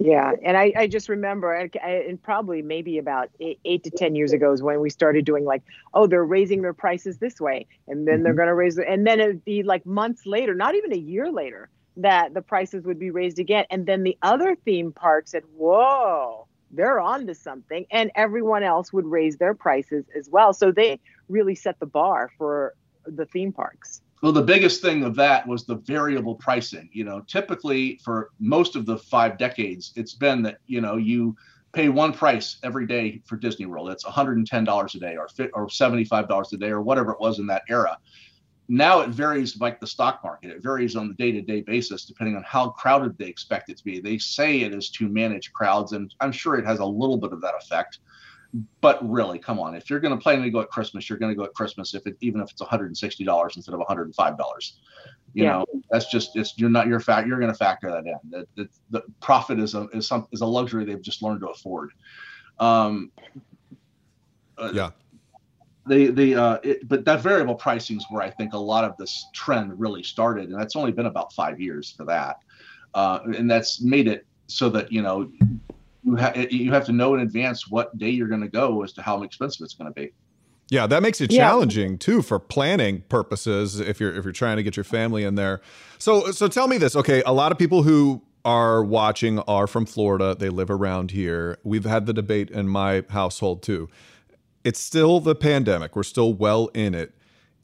Yeah, 0.00 0.32
and 0.44 0.56
I, 0.56 0.72
I 0.76 0.86
just 0.86 1.08
remember, 1.08 1.52
and 1.54 2.22
probably 2.22 2.62
maybe 2.62 2.98
about 2.98 3.30
eight, 3.40 3.58
eight, 3.64 3.82
to 3.82 3.90
ten 3.90 4.14
years 4.14 4.32
ago 4.32 4.52
is 4.52 4.62
when 4.62 4.78
we 4.78 4.90
started 4.90 5.24
doing 5.24 5.44
like, 5.44 5.64
oh, 5.92 6.06
they're 6.06 6.24
raising 6.24 6.62
their 6.62 6.72
prices 6.72 7.18
this 7.18 7.40
way, 7.40 7.66
and 7.88 8.06
then 8.06 8.16
mm-hmm. 8.16 8.22
they're 8.22 8.34
going 8.34 8.46
to 8.46 8.54
raise 8.54 8.78
and 8.78 9.04
then 9.04 9.18
it'd 9.18 9.44
be 9.44 9.64
like 9.64 9.84
months 9.84 10.24
later, 10.24 10.54
not 10.54 10.76
even 10.76 10.92
a 10.92 10.96
year 10.96 11.32
later, 11.32 11.68
that 11.98 12.32
the 12.32 12.40
prices 12.40 12.84
would 12.84 12.98
be 12.98 13.10
raised 13.10 13.38
again. 13.38 13.64
And 13.70 13.84
then 13.84 14.02
the 14.04 14.16
other 14.22 14.56
theme 14.64 14.92
park 14.92 15.28
said, 15.28 15.42
whoa, 15.56 16.46
they're 16.70 17.00
on 17.00 17.26
to 17.26 17.34
something. 17.34 17.86
And 17.90 18.10
everyone 18.14 18.62
else 18.62 18.92
would 18.92 19.06
raise 19.06 19.36
their 19.36 19.54
prices 19.54 20.06
as 20.16 20.28
well. 20.30 20.52
So 20.52 20.72
they 20.72 21.00
really 21.28 21.54
set 21.54 21.78
the 21.80 21.86
bar 21.86 22.30
for 22.38 22.74
the 23.04 23.26
theme 23.26 23.52
parks. 23.52 24.00
Well, 24.22 24.32
the 24.32 24.42
biggest 24.42 24.80
thing 24.80 25.04
of 25.04 25.14
that 25.16 25.46
was 25.46 25.64
the 25.64 25.76
variable 25.76 26.34
pricing. 26.34 26.88
You 26.92 27.04
know, 27.04 27.20
typically 27.20 28.00
for 28.04 28.30
most 28.38 28.76
of 28.76 28.86
the 28.86 28.98
five 28.98 29.36
decades, 29.36 29.92
it's 29.96 30.14
been 30.14 30.42
that, 30.42 30.58
you 30.66 30.80
know, 30.80 30.96
you 30.96 31.36
pay 31.72 31.88
one 31.88 32.12
price 32.12 32.58
every 32.62 32.86
day 32.86 33.22
for 33.26 33.36
Disney 33.36 33.66
World. 33.66 33.90
It's 33.90 34.04
$110 34.04 34.94
a 34.94 34.98
day 34.98 35.16
or, 35.16 35.28
or 35.52 35.66
$75 35.66 36.52
a 36.52 36.56
day 36.56 36.70
or 36.70 36.80
whatever 36.80 37.12
it 37.12 37.20
was 37.20 37.38
in 37.38 37.46
that 37.48 37.62
era 37.68 37.98
now 38.68 39.00
it 39.00 39.08
varies 39.08 39.58
like 39.60 39.80
the 39.80 39.86
stock 39.86 40.20
market 40.22 40.50
it 40.50 40.62
varies 40.62 40.94
on 40.94 41.08
the 41.08 41.14
day-to-day 41.14 41.62
basis 41.62 42.04
depending 42.04 42.36
on 42.36 42.42
how 42.42 42.68
crowded 42.70 43.16
they 43.18 43.26
expect 43.26 43.70
it 43.70 43.78
to 43.78 43.84
be 43.84 44.00
they 44.00 44.18
say 44.18 44.60
it 44.60 44.74
is 44.74 44.90
to 44.90 45.08
manage 45.08 45.52
crowds 45.52 45.92
and 45.92 46.14
i'm 46.20 46.32
sure 46.32 46.56
it 46.56 46.66
has 46.66 46.78
a 46.78 46.84
little 46.84 47.16
bit 47.16 47.32
of 47.32 47.40
that 47.40 47.54
effect 47.54 48.00
But 48.80 48.98
really, 49.06 49.38
come 49.38 49.60
on, 49.60 49.74
if 49.74 49.90
you're 49.90 50.00
going 50.00 50.16
to 50.16 50.22
plan 50.22 50.40
to 50.40 50.50
go 50.50 50.60
at 50.60 50.70
Christmas, 50.70 51.08
you're 51.08 51.18
going 51.18 51.30
to 51.30 51.36
go 51.36 51.44
at 51.44 51.52
Christmas 51.52 51.94
if 51.94 52.06
it 52.06 52.16
even 52.20 52.40
if 52.40 52.50
it's 52.50 52.62
$160 52.62 53.56
instead 53.56 53.74
of 53.74 53.80
$105. 53.80 54.72
You 55.34 55.44
yeah. 55.44 55.50
know, 55.50 55.66
that's 55.90 56.10
just 56.10 56.34
it's 56.34 56.56
you're 56.56 56.70
not 56.70 56.86
your 56.86 57.00
fact 57.00 57.28
you're 57.28 57.38
going 57.38 57.52
to 57.52 57.58
factor 57.58 57.90
that 57.90 58.06
in. 58.06 58.18
The, 58.30 58.46
the, 58.56 58.68
the 58.90 59.02
profit 59.20 59.58
is 59.60 59.74
a 59.74 59.86
is 59.92 60.06
some 60.06 60.26
is 60.32 60.40
a 60.40 60.46
luxury 60.46 60.86
they've 60.86 61.02
just 61.02 61.22
learned 61.22 61.40
to 61.40 61.48
afford. 61.48 61.90
Um, 62.58 63.12
uh, 64.56 64.70
yeah 64.72 64.90
the 65.88 66.10
the 66.10 66.34
uh, 66.34 66.58
it, 66.62 66.88
but 66.88 67.04
that 67.04 67.20
variable 67.20 67.54
pricing 67.54 67.96
is 67.96 68.06
where 68.10 68.22
I 68.22 68.30
think 68.30 68.52
a 68.52 68.58
lot 68.58 68.84
of 68.84 68.96
this 68.96 69.26
trend 69.32 69.78
really 69.78 70.02
started, 70.02 70.50
and 70.50 70.60
that's 70.60 70.76
only 70.76 70.92
been 70.92 71.06
about 71.06 71.32
five 71.32 71.60
years 71.60 71.90
for 71.90 72.04
that, 72.04 72.38
uh, 72.94 73.20
and 73.36 73.50
that's 73.50 73.80
made 73.80 74.06
it 74.08 74.26
so 74.46 74.68
that 74.70 74.92
you 74.92 75.02
know 75.02 75.30
you 76.04 76.16
have 76.16 76.52
you 76.52 76.72
have 76.72 76.84
to 76.86 76.92
know 76.92 77.14
in 77.14 77.20
advance 77.20 77.68
what 77.68 77.96
day 77.98 78.10
you're 78.10 78.28
going 78.28 78.40
to 78.40 78.48
go 78.48 78.82
as 78.82 78.92
to 78.94 79.02
how 79.02 79.22
expensive 79.22 79.64
it's 79.64 79.74
going 79.74 79.92
to 79.92 80.00
be. 80.00 80.12
Yeah, 80.70 80.86
that 80.86 81.02
makes 81.02 81.20
it 81.20 81.30
challenging 81.30 81.92
yeah. 81.92 81.98
too 81.98 82.22
for 82.22 82.38
planning 82.38 83.02
purposes 83.08 83.80
if 83.80 84.00
you're 84.00 84.14
if 84.14 84.24
you're 84.24 84.32
trying 84.32 84.58
to 84.58 84.62
get 84.62 84.76
your 84.76 84.84
family 84.84 85.24
in 85.24 85.34
there. 85.34 85.60
So 85.98 86.30
so 86.30 86.48
tell 86.48 86.68
me 86.68 86.78
this. 86.78 86.94
Okay, 86.94 87.22
a 87.24 87.32
lot 87.32 87.52
of 87.52 87.58
people 87.58 87.82
who 87.82 88.22
are 88.44 88.84
watching 88.84 89.38
are 89.40 89.66
from 89.66 89.86
Florida. 89.86 90.34
They 90.34 90.50
live 90.50 90.70
around 90.70 91.10
here. 91.10 91.58
We've 91.64 91.84
had 91.84 92.06
the 92.06 92.12
debate 92.12 92.50
in 92.50 92.68
my 92.68 93.04
household 93.08 93.62
too 93.62 93.88
it's 94.64 94.80
still 94.80 95.20
the 95.20 95.34
pandemic. 95.34 95.96
We're 95.96 96.02
still 96.02 96.34
well 96.34 96.68
in 96.74 96.94
it. 96.94 97.14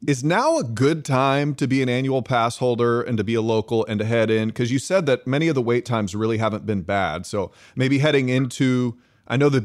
Is 0.07 0.23
now 0.23 0.59
a 0.59 0.65
good 0.65 1.05
time 1.05 1.55
to 1.55 1.67
be 1.67 1.83
an 1.83 1.89
annual 1.89 2.23
pass 2.23 2.59
holder 2.59 3.01
and 3.01 3.17
to 3.17 3.25
be 3.25 3.35
a 3.35 3.41
local 3.41 3.87
and 3.87 3.99
to 4.01 4.05
head 4.05 4.31
in? 4.31 4.49
Because 4.49 4.71
you 4.71 4.79
said 4.79 5.07
that 5.07 5.27
many 5.27 5.49
of 5.49 5.55
the 5.55 5.63
wait 5.63 5.87
times 5.87 6.15
really 6.15 6.37
haven't 6.37 6.67
been 6.67 6.83
bad. 6.83 7.25
So 7.25 7.53
maybe 7.75 7.99
heading 7.99 8.29
into, 8.29 8.99
I 9.27 9.39
know 9.39 9.49
that 9.49 9.65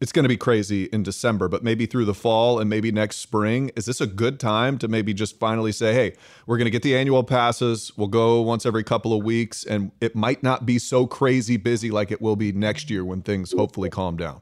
it's 0.00 0.10
going 0.10 0.24
to 0.24 0.28
be 0.28 0.36
crazy 0.36 0.84
in 0.86 1.02
December, 1.04 1.48
but 1.48 1.62
maybe 1.62 1.86
through 1.86 2.06
the 2.06 2.14
fall 2.14 2.58
and 2.58 2.68
maybe 2.68 2.90
next 2.90 3.18
spring, 3.18 3.70
is 3.76 3.84
this 3.84 4.00
a 4.00 4.06
good 4.06 4.40
time 4.40 4.78
to 4.78 4.88
maybe 4.88 5.14
just 5.14 5.38
finally 5.38 5.72
say, 5.72 5.94
hey, 5.94 6.14
we're 6.46 6.56
going 6.56 6.66
to 6.66 6.70
get 6.70 6.82
the 6.82 6.96
annual 6.96 7.22
passes. 7.22 7.92
We'll 7.96 8.08
go 8.08 8.40
once 8.40 8.66
every 8.66 8.84
couple 8.84 9.12
of 9.12 9.24
weeks, 9.24 9.64
and 9.64 9.92
it 10.00 10.16
might 10.16 10.42
not 10.42 10.66
be 10.66 10.78
so 10.78 11.06
crazy 11.06 11.56
busy 11.56 11.90
like 11.90 12.10
it 12.10 12.20
will 12.20 12.36
be 12.36 12.52
next 12.52 12.90
year 12.90 13.04
when 13.04 13.22
things 13.22 13.52
hopefully 13.52 13.90
calm 13.90 14.16
down 14.16 14.40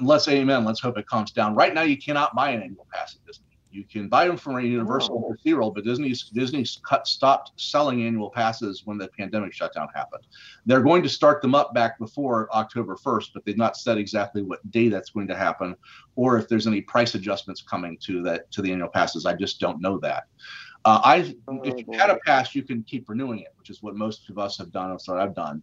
let's 0.00 0.28
amen. 0.28 0.64
Let's 0.64 0.80
hope 0.80 0.98
it 0.98 1.06
calms 1.06 1.32
down. 1.32 1.54
Right 1.54 1.74
now, 1.74 1.82
you 1.82 1.96
cannot 1.96 2.34
buy 2.34 2.50
an 2.50 2.62
annual 2.62 2.86
pass 2.92 3.16
at 3.16 3.26
Disney. 3.26 3.44
You 3.70 3.84
can 3.84 4.08
buy 4.08 4.26
them 4.26 4.36
from 4.36 4.56
a 4.56 4.62
Universal 4.62 5.22
oh. 5.22 5.28
or 5.28 5.36
SeaWorld, 5.36 5.74
but 5.74 5.84
Disney's 5.84 6.24
Disney's 6.30 6.80
cut 6.84 7.06
stopped 7.06 7.52
selling 7.56 8.02
annual 8.02 8.30
passes 8.30 8.82
when 8.86 8.96
the 8.98 9.08
pandemic 9.08 9.52
shutdown 9.52 9.88
happened. 9.94 10.26
They're 10.64 10.82
going 10.82 11.02
to 11.02 11.08
start 11.08 11.42
them 11.42 11.54
up 11.54 11.74
back 11.74 11.98
before 11.98 12.48
October 12.54 12.96
1st, 12.96 13.30
but 13.34 13.44
they've 13.44 13.58
not 13.58 13.76
said 13.76 13.98
exactly 13.98 14.42
what 14.42 14.68
day 14.70 14.88
that's 14.88 15.10
going 15.10 15.28
to 15.28 15.36
happen, 15.36 15.76
or 16.16 16.38
if 16.38 16.48
there's 16.48 16.66
any 16.66 16.80
price 16.80 17.14
adjustments 17.14 17.62
coming 17.62 17.98
to 18.02 18.22
that 18.22 18.50
to 18.52 18.62
the 18.62 18.72
annual 18.72 18.88
passes. 18.88 19.26
I 19.26 19.34
just 19.34 19.60
don't 19.60 19.80
know 19.80 19.98
that. 19.98 20.24
Uh, 20.84 21.00
I 21.04 21.34
if 21.64 21.86
you 21.86 21.98
had 21.98 22.10
a 22.10 22.18
pass, 22.24 22.54
you 22.54 22.62
can 22.62 22.82
keep 22.84 23.08
renewing 23.08 23.40
it, 23.40 23.52
which 23.58 23.68
is 23.68 23.82
what 23.82 23.96
most 23.96 24.30
of 24.30 24.38
us 24.38 24.56
have 24.58 24.72
done. 24.72 24.98
So 24.98 25.18
I've 25.18 25.34
done. 25.34 25.62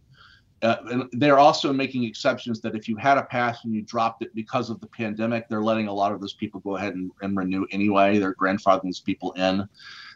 Uh, 0.66 0.78
and 0.90 1.04
they're 1.12 1.38
also 1.38 1.72
making 1.72 2.02
exceptions 2.02 2.60
that 2.60 2.74
if 2.74 2.88
you 2.88 2.96
had 2.96 3.18
a 3.18 3.22
pass 3.22 3.62
and 3.62 3.72
you 3.72 3.82
dropped 3.82 4.20
it 4.22 4.34
because 4.34 4.68
of 4.68 4.80
the 4.80 4.86
pandemic, 4.88 5.48
they're 5.48 5.62
letting 5.62 5.86
a 5.86 5.92
lot 5.92 6.10
of 6.10 6.20
those 6.20 6.32
people 6.32 6.58
go 6.58 6.74
ahead 6.74 6.96
and, 6.96 7.12
and 7.22 7.36
renew 7.36 7.64
anyway. 7.70 8.18
They're 8.18 8.34
grandfathering 8.34 8.82
these 8.82 8.98
people 8.98 9.30
in. 9.34 9.68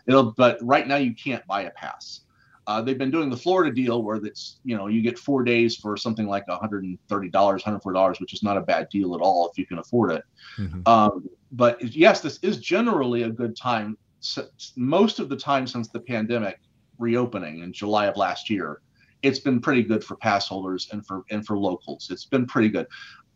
It'll, 0.08 0.32
but 0.32 0.58
right 0.60 0.88
now 0.88 0.96
you 0.96 1.14
can't 1.14 1.46
buy 1.46 1.62
a 1.62 1.70
pass. 1.70 2.22
Uh, 2.66 2.82
they've 2.82 2.98
been 2.98 3.12
doing 3.12 3.30
the 3.30 3.36
Florida 3.36 3.72
deal 3.72 4.02
where 4.02 4.18
that's 4.18 4.58
you 4.64 4.76
know 4.76 4.88
you 4.88 5.02
get 5.02 5.20
four 5.20 5.44
days 5.44 5.76
for 5.76 5.96
something 5.96 6.26
like 6.26 6.48
$130, 6.48 6.98
$104, 7.08 8.20
which 8.20 8.32
is 8.32 8.42
not 8.42 8.56
a 8.56 8.60
bad 8.60 8.88
deal 8.88 9.14
at 9.14 9.20
all 9.20 9.48
if 9.48 9.56
you 9.56 9.66
can 9.66 9.78
afford 9.78 10.10
it. 10.10 10.24
Mm-hmm. 10.58 10.80
Um, 10.86 11.30
but 11.52 11.80
yes, 11.94 12.22
this 12.22 12.40
is 12.42 12.58
generally 12.58 13.22
a 13.22 13.30
good 13.30 13.56
time. 13.56 13.96
So 14.18 14.46
most 14.74 15.20
of 15.20 15.28
the 15.28 15.36
time 15.36 15.68
since 15.68 15.88
the 15.88 16.00
pandemic 16.00 16.58
reopening 16.98 17.60
in 17.60 17.72
July 17.72 18.06
of 18.06 18.16
last 18.16 18.50
year, 18.50 18.80
it's 19.22 19.38
been 19.38 19.60
pretty 19.60 19.82
good 19.82 20.02
for 20.02 20.16
pass 20.16 20.48
holders 20.48 20.88
and 20.92 21.06
for 21.06 21.24
and 21.30 21.46
for 21.46 21.58
locals. 21.58 22.10
It's 22.10 22.24
been 22.24 22.46
pretty 22.46 22.68
good. 22.68 22.86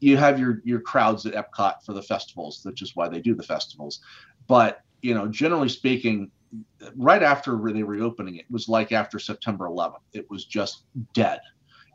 You 0.01 0.16
have 0.16 0.38
your 0.38 0.61
your 0.64 0.81
crowds 0.81 1.27
at 1.27 1.35
Epcot 1.35 1.85
for 1.85 1.92
the 1.92 2.03
festivals, 2.03 2.61
which 2.64 2.83
is 2.83 2.97
why 2.97 3.09
they 3.09 3.20
do 3.20 3.35
the 3.35 3.42
festivals. 3.42 4.01
But 4.47 4.81
you 5.03 5.14
know, 5.14 5.29
generally 5.29 5.68
speaking, 5.68 6.31
right 6.97 7.23
after 7.23 7.53
the 7.53 7.83
reopening, 7.83 8.37
it 8.37 8.47
was 8.51 8.68
like 8.68 8.92
after 8.92 9.18
September 9.18 9.66
11th. 9.66 10.01
It 10.12 10.29
was 10.31 10.44
just 10.47 10.85
dead. 11.12 11.40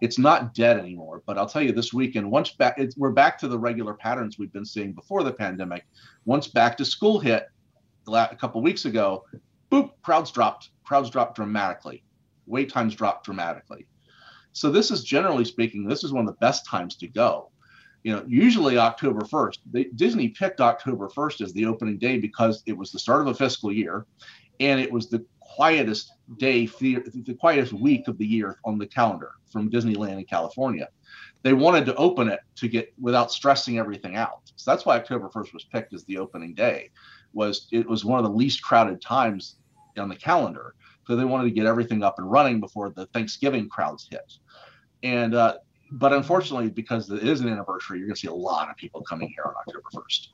It's 0.01 0.17
not 0.17 0.53
dead 0.53 0.77
anymore. 0.77 1.23
But 1.25 1.37
I'll 1.37 1.49
tell 1.49 1.61
you, 1.61 1.71
this 1.71 1.93
weekend, 1.93 2.29
once 2.29 2.51
back, 2.51 2.79
we're 2.95 3.11
back 3.11 3.37
to 3.39 3.47
the 3.47 3.57
regular 3.57 3.93
patterns 3.93 4.37
we've 4.37 4.53
been 4.53 4.65
seeing 4.65 4.93
before 4.93 5.23
the 5.23 5.33
pandemic. 5.33 5.85
Once 6.25 6.47
back 6.47 6.77
to 6.77 6.85
school 6.85 7.19
hit 7.19 7.47
a 8.07 8.35
couple 8.35 8.61
weeks 8.61 8.85
ago, 8.85 9.25
boop, 9.71 9.91
crowds 10.03 10.31
dropped. 10.31 10.69
Crowds 10.83 11.09
dropped 11.09 11.35
dramatically 11.35 12.03
wait 12.49 12.71
times 12.71 12.95
drop 12.95 13.23
dramatically. 13.23 13.87
So 14.51 14.69
this 14.69 14.91
is 14.91 15.03
generally 15.03 15.45
speaking, 15.45 15.87
this 15.87 16.03
is 16.03 16.11
one 16.11 16.27
of 16.27 16.33
the 16.33 16.39
best 16.39 16.65
times 16.65 16.95
to 16.97 17.07
go. 17.07 17.51
You 18.03 18.13
know, 18.13 18.23
usually 18.27 18.77
October 18.77 19.21
1st. 19.21 19.59
They, 19.71 19.83
Disney 19.95 20.29
picked 20.29 20.61
October 20.61 21.09
1st 21.09 21.41
as 21.41 21.53
the 21.53 21.65
opening 21.65 21.97
day 21.97 22.17
because 22.17 22.63
it 22.65 22.77
was 22.77 22.91
the 22.91 22.99
start 22.99 23.21
of 23.21 23.27
a 23.27 23.33
fiscal 23.33 23.71
year, 23.71 24.05
and 24.59 24.79
it 24.79 24.91
was 24.91 25.09
the 25.09 25.25
quietest 25.39 26.13
day, 26.37 26.65
the 26.65 27.37
quietest 27.39 27.73
week 27.73 28.07
of 28.07 28.17
the 28.17 28.25
year 28.25 28.57
on 28.65 28.77
the 28.77 28.87
calendar 28.87 29.31
from 29.51 29.69
Disneyland 29.69 30.17
in 30.17 30.23
California. 30.25 30.87
They 31.41 31.53
wanted 31.53 31.85
to 31.87 31.95
open 31.95 32.29
it 32.29 32.39
to 32.57 32.67
get 32.67 32.93
without 32.99 33.31
stressing 33.31 33.77
everything 33.77 34.15
out. 34.15 34.41
So 34.55 34.71
that's 34.71 34.85
why 34.85 34.95
October 34.97 35.29
1st 35.29 35.53
was 35.53 35.65
picked 35.65 35.93
as 35.93 36.05
the 36.05 36.17
opening 36.17 36.53
day. 36.53 36.91
Was 37.33 37.67
it 37.71 37.87
was 37.87 38.05
one 38.05 38.19
of 38.19 38.25
the 38.25 38.37
least 38.37 38.61
crowded 38.63 39.01
times 39.01 39.57
on 39.97 40.09
the 40.09 40.15
calendar 40.15 40.75
so 41.09 41.15
they 41.15 41.25
wanted 41.25 41.45
to 41.45 41.49
get 41.49 41.65
everything 41.65 42.03
up 42.03 42.19
and 42.19 42.29
running 42.29 42.59
before 42.59 42.91
the 42.91 43.07
Thanksgiving 43.07 43.67
crowds 43.67 44.07
hit. 44.11 44.33
And 45.01 45.33
uh, 45.33 45.55
but 45.93 46.13
unfortunately, 46.13 46.69
because 46.69 47.09
it 47.09 47.23
is 47.23 47.41
an 47.41 47.49
anniversary, 47.49 47.97
you're 47.97 48.05
going 48.07 48.13
to 48.13 48.21
see 48.21 48.27
a 48.27 48.33
lot 48.33 48.69
of 48.69 48.77
people 48.77 49.01
coming 49.01 49.27
here 49.29 49.43
on 49.43 49.55
October 49.55 49.87
1st. 49.91 50.27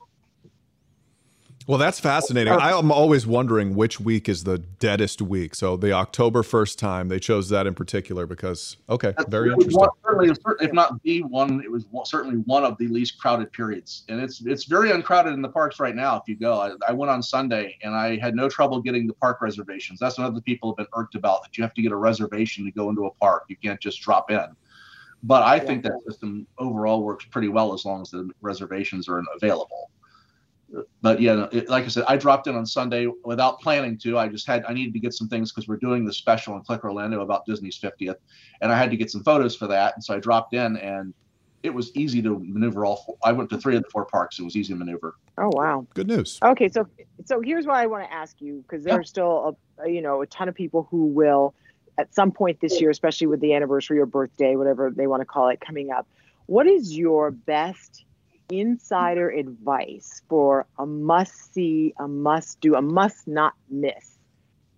Well, 1.66 1.78
that's 1.78 1.98
fascinating. 1.98 2.52
Oh. 2.52 2.58
I'm 2.58 2.92
always 2.92 3.26
wondering 3.26 3.74
which 3.74 3.98
week 3.98 4.28
is 4.28 4.44
the 4.44 4.58
deadest 4.58 5.20
week. 5.20 5.54
So 5.56 5.76
the 5.76 5.92
October 5.92 6.42
1st 6.42 6.78
time, 6.78 7.08
they 7.08 7.18
chose 7.18 7.48
that 7.48 7.66
in 7.66 7.74
particular 7.74 8.24
because, 8.24 8.76
okay, 8.88 9.12
that's, 9.16 9.28
very 9.28 9.50
interesting. 9.50 9.80
One, 9.80 9.88
certainly, 10.04 10.36
if 10.60 10.72
not 10.72 11.02
the 11.02 11.22
one, 11.24 11.60
it 11.64 11.70
was 11.70 11.86
certainly 12.04 12.36
one 12.46 12.62
of 12.62 12.78
the 12.78 12.86
least 12.86 13.18
crowded 13.18 13.52
periods. 13.52 14.04
And 14.08 14.20
it's 14.20 14.42
it's 14.46 14.64
very 14.64 14.92
uncrowded 14.92 15.32
in 15.34 15.42
the 15.42 15.48
parks 15.48 15.80
right 15.80 15.96
now 15.96 16.16
if 16.16 16.22
you 16.28 16.36
go. 16.36 16.60
I, 16.60 16.72
I 16.88 16.92
went 16.92 17.10
on 17.10 17.20
Sunday 17.20 17.76
and 17.82 17.96
I 17.96 18.16
had 18.18 18.36
no 18.36 18.48
trouble 18.48 18.80
getting 18.80 19.08
the 19.08 19.14
park 19.14 19.42
reservations. 19.42 19.98
That's 19.98 20.18
what 20.18 20.26
other 20.28 20.40
people 20.40 20.70
have 20.70 20.76
been 20.76 20.86
irked 20.94 21.16
about, 21.16 21.42
that 21.42 21.58
you 21.58 21.64
have 21.64 21.74
to 21.74 21.82
get 21.82 21.90
a 21.90 21.96
reservation 21.96 22.64
to 22.64 22.70
go 22.70 22.90
into 22.90 23.06
a 23.06 23.10
park. 23.14 23.44
You 23.48 23.56
can't 23.56 23.80
just 23.80 24.00
drop 24.02 24.30
in. 24.30 24.46
But 25.24 25.42
I 25.42 25.58
think 25.58 25.82
that 25.82 25.98
system 26.06 26.46
overall 26.58 27.02
works 27.02 27.24
pretty 27.24 27.48
well 27.48 27.74
as 27.74 27.84
long 27.84 28.02
as 28.02 28.10
the 28.10 28.30
reservations 28.40 29.08
are 29.08 29.20
available 29.34 29.90
but 31.00 31.20
yeah, 31.20 31.46
it, 31.52 31.68
like 31.68 31.84
I 31.84 31.88
said, 31.88 32.04
I 32.08 32.16
dropped 32.16 32.46
in 32.46 32.56
on 32.56 32.66
Sunday 32.66 33.06
without 33.24 33.60
planning 33.60 33.96
to. 33.98 34.18
I 34.18 34.28
just 34.28 34.46
had 34.46 34.64
I 34.64 34.72
needed 34.72 34.92
to 34.94 35.00
get 35.00 35.14
some 35.14 35.28
things 35.28 35.52
because 35.52 35.68
we're 35.68 35.76
doing 35.76 36.04
the 36.04 36.12
special 36.12 36.56
in 36.56 36.62
Click 36.62 36.84
Orlando 36.84 37.20
about 37.20 37.46
Disney's 37.46 37.78
50th, 37.78 38.16
and 38.60 38.72
I 38.72 38.76
had 38.76 38.90
to 38.90 38.96
get 38.96 39.10
some 39.10 39.22
photos 39.22 39.54
for 39.54 39.66
that. 39.68 39.94
And 39.94 40.04
so 40.04 40.14
I 40.14 40.18
dropped 40.18 40.54
in, 40.54 40.76
and 40.78 41.14
it 41.62 41.70
was 41.70 41.94
easy 41.94 42.20
to 42.22 42.38
maneuver 42.40 42.84
all. 42.84 42.96
Four. 42.96 43.16
I 43.24 43.32
went 43.32 43.50
to 43.50 43.58
three 43.58 43.76
of 43.76 43.84
the 43.84 43.90
four 43.90 44.06
parks. 44.06 44.38
It 44.38 44.42
was 44.42 44.56
easy 44.56 44.72
to 44.72 44.78
maneuver. 44.78 45.16
Oh 45.38 45.50
wow, 45.52 45.86
good 45.94 46.08
news. 46.08 46.38
Okay, 46.42 46.68
so 46.68 46.88
so 47.24 47.40
here's 47.40 47.66
what 47.66 47.76
I 47.76 47.86
want 47.86 48.04
to 48.04 48.12
ask 48.12 48.40
you 48.40 48.64
because 48.68 48.84
there's 48.84 49.06
yeah. 49.06 49.10
still 49.10 49.58
a, 49.84 49.88
you 49.88 50.02
know 50.02 50.22
a 50.22 50.26
ton 50.26 50.48
of 50.48 50.54
people 50.54 50.88
who 50.90 51.06
will 51.06 51.54
at 51.98 52.12
some 52.14 52.32
point 52.32 52.60
this 52.60 52.80
year, 52.80 52.90
especially 52.90 53.26
with 53.26 53.40
the 53.40 53.54
anniversary 53.54 54.00
or 54.00 54.06
birthday, 54.06 54.56
whatever 54.56 54.90
they 54.90 55.06
want 55.06 55.20
to 55.20 55.26
call 55.26 55.48
it, 55.48 55.60
coming 55.60 55.90
up. 55.90 56.06
What 56.46 56.66
is 56.66 56.96
your 56.96 57.30
best 57.30 58.05
insider 58.50 59.30
advice 59.30 60.22
for 60.28 60.66
a 60.78 60.86
must 60.86 61.52
see, 61.54 61.94
a 61.98 62.08
must 62.08 62.60
do, 62.60 62.74
a 62.74 62.82
must 62.82 63.26
not 63.26 63.54
miss 63.68 64.16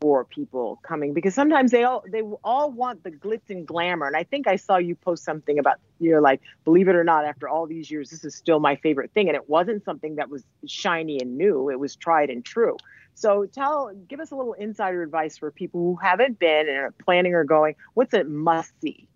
for 0.01 0.25
people 0.25 0.79
coming. 0.83 1.13
Because 1.13 1.35
sometimes 1.35 1.71
they 1.71 1.85
all 1.85 2.05
they 2.11 2.23
all 2.45 2.71
want 2.71 3.03
the 3.03 3.11
glitz 3.11 3.51
and 3.51 3.67
glamour. 3.67 4.07
And 4.07 4.17
i 4.17 4.23
think 4.23 4.47
i 4.47 4.57
saw 4.57 4.77
you 4.77 4.95
post 4.95 5.25
something 5.25 5.59
about 5.59 5.77
you're 5.99 6.21
like 6.21 6.41
believe 6.65 6.89
it 6.89 6.95
or 6.95 7.05
not 7.05 7.25
after 7.25 7.49
all 7.49 7.67
these 7.67 7.91
years 7.91 8.11
this 8.11 8.25
is 8.25 8.35
still 8.35 8.61
my 8.61 8.77
favorite 8.77 9.11
thing. 9.13 9.29
And 9.29 9.37
it 9.37 9.49
wasn't 9.49 9.85
something 9.85 10.17
that 10.17 10.29
was 10.31 10.45
shiny 10.67 11.21
and 11.21 11.37
new. 11.37 11.71
It 11.71 11.81
was 11.81 11.97
tried 11.97 12.31
and 12.31 12.45
true. 12.45 12.77
So 13.15 13.47
tell 13.47 13.93
give 14.09 14.21
us 14.21 14.31
a 14.31 14.37
little 14.37 14.55
insider 14.55 15.03
advice 15.03 15.37
for 15.37 15.51
people 15.51 15.81
who 15.81 15.97
haven't 15.97 16.39
been 16.39 16.69
and 16.69 16.77
are 16.77 16.95
planning 17.05 17.35
or 17.35 17.45
going. 17.45 17.75
What's 17.95 18.15
a 18.15 18.25
must 18.25 18.73
see 18.81 19.09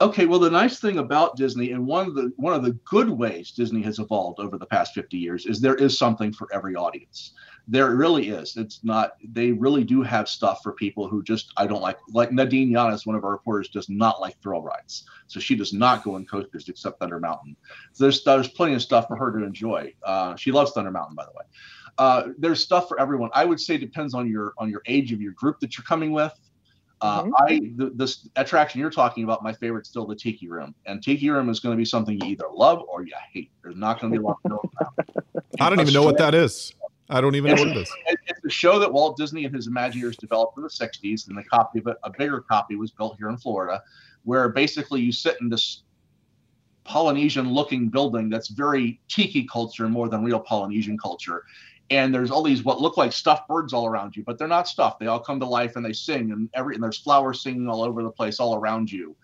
Okay, 0.00 0.26
well, 0.26 0.40
the 0.40 0.50
nice 0.50 0.80
thing 0.80 0.98
about 0.98 1.36
Disney, 1.36 1.70
and 1.70 1.86
one 1.86 2.08
of 2.08 2.14
the 2.16 2.32
one 2.36 2.52
of 2.52 2.64
the 2.64 2.72
good 2.84 3.08
ways 3.08 3.52
Disney 3.52 3.80
has 3.82 4.00
evolved 4.00 4.40
over 4.40 4.58
the 4.58 4.66
past 4.66 4.92
50 4.92 5.16
years, 5.16 5.46
is 5.46 5.60
there 5.60 5.76
is 5.76 5.96
something 5.96 6.32
for 6.32 6.48
every 6.52 6.74
audience. 6.74 7.32
There 7.68 7.94
really 7.94 8.28
is. 8.28 8.56
It's 8.56 8.82
not. 8.82 9.12
They 9.32 9.52
really 9.52 9.84
do 9.84 10.02
have 10.02 10.28
stuff 10.28 10.60
for 10.64 10.72
people 10.72 11.08
who 11.08 11.22
just 11.22 11.52
I 11.56 11.68
don't 11.68 11.80
like. 11.80 11.96
Like 12.08 12.30
Nadeen 12.30 12.70
Yanes, 12.70 13.06
one 13.06 13.14
of 13.14 13.24
our 13.24 13.30
reporters, 13.30 13.68
does 13.68 13.88
not 13.88 14.20
like 14.20 14.36
thrill 14.42 14.62
rides, 14.62 15.04
so 15.28 15.38
she 15.38 15.54
does 15.54 15.72
not 15.72 16.02
go 16.02 16.16
on 16.16 16.26
coasters 16.26 16.68
except 16.68 16.98
Thunder 16.98 17.20
Mountain. 17.20 17.56
So 17.92 18.04
there's 18.04 18.24
there's 18.24 18.48
plenty 18.48 18.74
of 18.74 18.82
stuff 18.82 19.06
for 19.06 19.16
her 19.16 19.30
to 19.38 19.44
enjoy. 19.44 19.94
Uh, 20.02 20.34
she 20.34 20.50
loves 20.50 20.72
Thunder 20.72 20.90
Mountain, 20.90 21.14
by 21.14 21.24
the 21.24 21.32
way. 21.32 21.44
Uh, 21.98 22.28
there's 22.38 22.60
stuff 22.60 22.88
for 22.88 22.98
everyone. 22.98 23.30
I 23.32 23.44
would 23.44 23.60
say 23.60 23.78
depends 23.78 24.12
on 24.12 24.28
your 24.28 24.54
on 24.58 24.68
your 24.68 24.82
age 24.86 25.12
of 25.12 25.22
your 25.22 25.32
group 25.32 25.60
that 25.60 25.78
you're 25.78 25.84
coming 25.84 26.10
with. 26.10 26.32
Uh, 27.04 27.22
mm-hmm. 27.24 27.34
I 27.36 27.60
the, 27.76 27.90
this 27.94 28.30
attraction 28.36 28.80
you're 28.80 28.88
talking 28.88 29.24
about, 29.24 29.42
my 29.42 29.52
favorite 29.52 29.84
still 29.84 30.06
the 30.06 30.16
Tiki 30.16 30.48
Room, 30.48 30.74
and 30.86 31.02
Tiki 31.02 31.28
Room 31.28 31.50
is 31.50 31.60
going 31.60 31.74
to 31.74 31.76
be 31.76 31.84
something 31.84 32.18
you 32.18 32.28
either 32.28 32.46
love 32.50 32.82
or 32.88 33.02
you 33.02 33.12
hate. 33.30 33.50
There's 33.62 33.76
not 33.76 34.00
going 34.00 34.10
to 34.10 34.18
be 34.18 34.24
a 34.24 34.26
lot 34.26 34.38
of 34.46 34.70
I 35.60 35.68
don't 35.68 35.80
even 35.80 35.92
know 35.92 36.02
what 36.02 36.16
that 36.16 36.34
is. 36.34 36.72
I 37.10 37.20
don't 37.20 37.34
even 37.34 37.54
know 37.54 37.62
what 37.62 37.76
it 37.76 37.76
is. 37.76 37.92
It's 38.06 38.42
a 38.46 38.48
show 38.48 38.78
that 38.78 38.90
Walt 38.90 39.18
Disney 39.18 39.44
and 39.44 39.54
his 39.54 39.68
Imagineers 39.68 40.16
developed 40.16 40.56
in 40.56 40.62
the 40.62 40.70
60s, 40.70 41.28
and 41.28 41.36
the 41.36 41.44
copy 41.44 41.80
of 41.80 41.88
it, 41.88 41.98
a 42.04 42.10
bigger 42.10 42.40
copy, 42.40 42.74
was 42.76 42.90
built 42.90 43.18
here 43.18 43.28
in 43.28 43.36
Florida, 43.36 43.82
where 44.22 44.48
basically 44.48 45.02
you 45.02 45.12
sit 45.12 45.36
in 45.42 45.50
this 45.50 45.82
Polynesian 46.84 47.52
looking 47.52 47.90
building 47.90 48.30
that's 48.30 48.48
very 48.48 48.98
tiki 49.08 49.46
culture 49.46 49.90
more 49.90 50.08
than 50.08 50.24
real 50.24 50.40
Polynesian 50.40 50.96
culture. 50.96 51.44
And 51.90 52.14
there's 52.14 52.30
all 52.30 52.42
these 52.42 52.64
what 52.64 52.80
look 52.80 52.96
like 52.96 53.12
stuffed 53.12 53.46
birds 53.46 53.72
all 53.72 53.86
around 53.86 54.16
you, 54.16 54.24
but 54.24 54.38
they're 54.38 54.48
not 54.48 54.66
stuffed. 54.66 55.00
They 55.00 55.06
all 55.06 55.20
come 55.20 55.38
to 55.40 55.46
life 55.46 55.76
and 55.76 55.84
they 55.84 55.92
sing, 55.92 56.32
and 56.32 56.48
every 56.54 56.74
and 56.74 56.82
there's 56.82 56.98
flowers 56.98 57.42
singing 57.42 57.68
all 57.68 57.82
over 57.82 58.02
the 58.02 58.10
place, 58.10 58.40
all 58.40 58.54
around 58.56 58.90
you. 58.90 59.14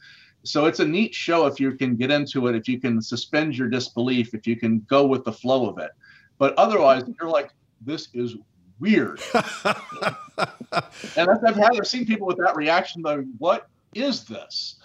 So 0.43 0.67
it's 0.67 0.81
a 0.81 0.87
neat 0.87 1.15
show 1.15 1.47
if 1.47 1.61
you 1.61 1.73
can 1.73 1.97
get 1.97 2.11
into 2.11 2.47
it, 2.49 2.57
if 2.57 2.69
you 2.69 2.81
can 2.81 3.01
suspend 3.03 3.57
your 3.57 3.69
disbelief, 3.69 4.35
if 4.35 4.47
you 4.47 4.57
can 4.57 4.81
go 4.89 5.07
with 5.07 5.25
the 5.25 5.33
flow 5.33 5.69
of 5.69 5.79
it. 5.79 5.91
But 6.39 6.55
otherwise, 6.57 7.05
you're 7.21 7.31
like, 7.31 7.51
this 7.81 8.09
is 8.15 8.37
weird. 8.79 9.21
and 9.35 11.31
I've, 11.31 11.59
I've 11.59 11.87
seen 11.87 12.07
people 12.07 12.27
with 12.27 12.39
that 12.39 12.57
reaction 12.57 13.03
though. 13.03 13.25
What 13.39 13.69
is 13.95 14.25
this? 14.25 14.77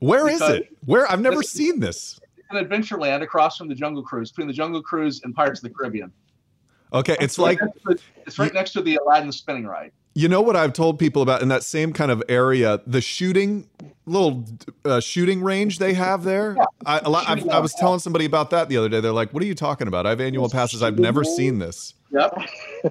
Where 0.00 0.26
because 0.26 0.40
is 0.42 0.50
it? 0.60 0.76
Where 0.84 1.10
I've 1.10 1.20
never 1.20 1.42
seen 1.42 1.80
this. 1.80 2.20
An 2.50 2.64
Adventureland 2.64 3.22
across 3.22 3.58
from 3.58 3.68
the 3.68 3.74
Jungle 3.74 4.02
Cruise, 4.02 4.30
between 4.30 4.46
the 4.46 4.54
Jungle 4.54 4.82
Cruise 4.82 5.20
and 5.24 5.34
Pirates 5.34 5.60
of 5.60 5.64
the 5.64 5.74
Caribbean. 5.74 6.10
Okay, 6.92 7.14
it's, 7.14 7.24
it's 7.24 7.38
like 7.38 7.60
right 7.60 8.00
it's 8.26 8.38
right 8.38 8.52
next 8.52 8.72
to 8.72 8.82
the 8.82 8.96
Aladdin 8.96 9.32
spinning 9.32 9.66
ride. 9.66 9.92
You 10.14 10.28
know 10.28 10.40
what 10.40 10.56
I've 10.56 10.72
told 10.72 10.98
people 10.98 11.22
about 11.22 11.42
in 11.42 11.48
that 11.48 11.62
same 11.62 11.92
kind 11.92 12.10
of 12.10 12.22
area, 12.28 12.80
the 12.86 13.00
shooting 13.00 13.68
little 14.06 14.44
uh, 14.84 15.00
shooting 15.00 15.42
range 15.42 15.78
they 15.78 15.94
have 15.94 16.24
there. 16.24 16.56
Yeah. 16.56 16.64
I, 16.86 16.98
I, 16.98 17.44
I 17.52 17.58
was 17.60 17.74
telling 17.74 18.00
somebody 18.00 18.24
about 18.24 18.50
that 18.50 18.68
the 18.68 18.76
other 18.78 18.88
day. 18.88 19.00
They're 19.00 19.12
like, 19.12 19.32
"What 19.32 19.42
are 19.42 19.46
you 19.46 19.54
talking 19.54 19.86
about? 19.86 20.06
I 20.06 20.10
have 20.10 20.20
annual 20.20 20.48
passes. 20.48 20.82
I've 20.82 20.98
never 20.98 21.24
seen 21.24 21.58
this." 21.58 21.94
Yep. 22.10 22.32
uh, 22.84 22.90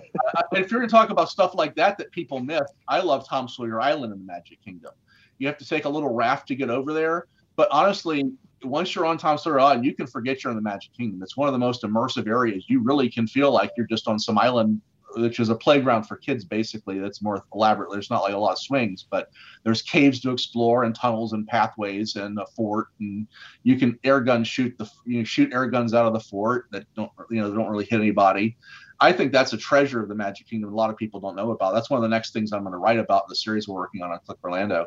if 0.54 0.72
you're 0.72 0.80
going 0.80 0.88
to 0.90 0.96
talk 0.96 1.10
about 1.10 1.30
stuff 1.30 1.56
like 1.56 1.76
that 1.76 1.98
that 1.98 2.12
people 2.12 2.40
miss, 2.40 2.64
I 2.88 3.02
love 3.02 3.28
Tom 3.28 3.48
Sawyer 3.48 3.82
Island 3.82 4.14
in 4.14 4.20
the 4.20 4.26
Magic 4.26 4.64
Kingdom. 4.64 4.92
You 5.40 5.48
have 5.48 5.58
to 5.58 5.68
take 5.68 5.86
a 5.86 5.90
little 5.90 6.14
raft 6.14 6.48
to 6.50 6.56
get 6.56 6.70
over 6.70 6.94
there, 6.94 7.28
but 7.56 7.68
honestly, 7.72 8.32
once 8.64 8.96
you're 8.96 9.06
on 9.06 9.18
Tom 9.18 9.38
Sawyer 9.38 9.60
Island, 9.60 9.86
you 9.86 9.94
can 9.94 10.08
forget 10.08 10.44
you're 10.44 10.52
in 10.52 10.58
the 10.58 10.64
Magic 10.64 10.94
Kingdom. 10.94 11.22
It's 11.22 11.38
one 11.38 11.48
of 11.48 11.54
the 11.54 11.60
most 11.60 11.84
immersive 11.84 12.28
areas. 12.28 12.66
You 12.68 12.82
really 12.82 13.10
can 13.10 13.28
feel 13.28 13.52
like 13.52 13.72
you're 13.78 13.88
just 13.88 14.08
on 14.08 14.20
some 14.20 14.38
island 14.38 14.82
which 15.16 15.40
is 15.40 15.50
a 15.50 15.56
playground 15.56 16.04
for 16.04 16.18
kids 16.18 16.44
basically. 16.44 17.00
That's 17.00 17.22
more 17.22 17.44
elaborate. 17.54 17.92
There's 17.92 18.10
not 18.10 18.24
like 18.24 18.34
a 18.34 18.38
lot 18.38 18.54
of 18.54 18.60
swings 18.60 19.06
but 19.10 19.30
there's 19.64 19.82
caves 19.82 20.20
to 20.22 20.32
explore 20.32 20.84
and 20.84 20.94
tunnels 20.94 21.34
and 21.34 21.48
pathways 21.48 22.16
and 22.16 22.38
a 22.40 22.46
fort 22.48 22.88
and 23.00 23.28
you 23.64 23.78
can 23.78 23.98
air 24.04 24.20
gun 24.20 24.44
shoot 24.44 24.78
the 24.78 24.90
you 25.06 25.20
know, 25.20 25.24
shoot 25.24 25.54
air 25.54 25.68
guns 25.68 25.94
out 25.94 26.06
of 26.06 26.14
the 26.14 26.20
fort 26.20 26.66
that 26.72 26.86
don't 26.96 27.12
you 27.30 27.42
know 27.42 27.54
don't 27.54 27.70
really 27.70 27.86
hit 27.86 28.00
anybody. 28.00 28.58
I 29.00 29.12
think 29.12 29.32
that's 29.32 29.54
a 29.54 29.58
treasure 29.58 30.02
of 30.02 30.10
the 30.10 30.16
magic 30.16 30.48
kingdom. 30.48 30.74
A 30.74 30.76
lot 30.76 30.90
of 30.90 30.98
people 30.98 31.20
don't 31.20 31.36
know 31.36 31.52
about. 31.52 31.74
That's 31.74 31.90
one 31.90 32.00
of 32.00 32.02
the 32.02 32.10
next 32.10 32.34
things 32.34 32.52
i'm 32.52 32.64
going 32.64 32.74
to 32.74 32.80
write 32.80 33.00
about 33.00 33.24
in 33.24 33.30
the 33.30 33.36
series 33.36 33.68
we're 33.68 33.76
working 33.76 34.02
on 34.02 34.12
on 34.12 34.20
click 34.26 34.38
orlando. 34.44 34.86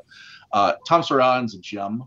Uh, 0.53 0.75
tom 0.87 1.03
Sawyer 1.03 1.23
Island's 1.23 1.55
a 1.55 1.61
gem 1.61 2.05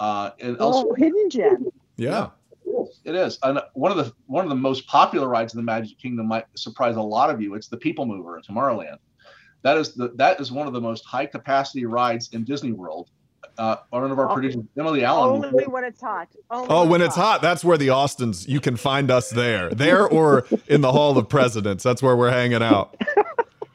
uh, 0.00 0.30
and 0.40 0.56
oh, 0.58 0.66
also 0.66 0.94
hidden 0.94 1.30
gem 1.30 1.66
yeah 1.96 2.30
is. 2.70 3.00
It 3.04 3.14
is. 3.14 3.38
And 3.42 3.60
one 3.74 3.90
of 3.90 3.98
the 3.98 4.12
one 4.26 4.44
of 4.44 4.48
the 4.48 4.56
most 4.56 4.86
popular 4.86 5.28
rides 5.28 5.54
in 5.54 5.58
the 5.58 5.64
Magic 5.64 5.98
Kingdom 5.98 6.26
might 6.26 6.46
surprise 6.54 6.96
a 6.96 7.02
lot 7.02 7.30
of 7.30 7.40
you. 7.40 7.54
It's 7.54 7.68
the 7.68 7.76
People 7.76 8.06
Mover 8.06 8.36
in 8.36 8.42
Tomorrowland. 8.42 8.98
That 9.62 9.76
is 9.76 9.94
the 9.94 10.08
that 10.16 10.40
is 10.40 10.50
one 10.52 10.66
of 10.66 10.72
the 10.72 10.80
most 10.80 11.04
high 11.04 11.26
capacity 11.26 11.84
rides 11.84 12.30
in 12.32 12.44
Disney 12.44 12.72
World. 12.72 13.10
Uh, 13.58 13.76
one 13.90 14.10
of 14.10 14.18
our 14.18 14.32
producers, 14.32 14.64
Emily 14.78 15.04
Allen. 15.04 15.44
Only 15.44 15.66
when 15.66 15.84
it's 15.84 16.00
hot. 16.00 16.28
Only 16.50 16.66
oh, 16.70 16.86
when 16.86 17.02
it's 17.02 17.14
hot. 17.14 17.32
hot, 17.32 17.42
that's 17.42 17.62
where 17.62 17.76
the 17.76 17.90
Austins. 17.90 18.48
You 18.48 18.60
can 18.60 18.76
find 18.76 19.10
us 19.10 19.28
there, 19.28 19.68
there 19.70 20.06
or 20.06 20.46
in 20.66 20.80
the 20.80 20.92
Hall 20.92 21.18
of 21.18 21.28
Presidents. 21.28 21.82
That's 21.84 22.02
where 22.02 22.16
we're 22.16 22.30
hanging 22.30 22.62
out. 22.62 22.96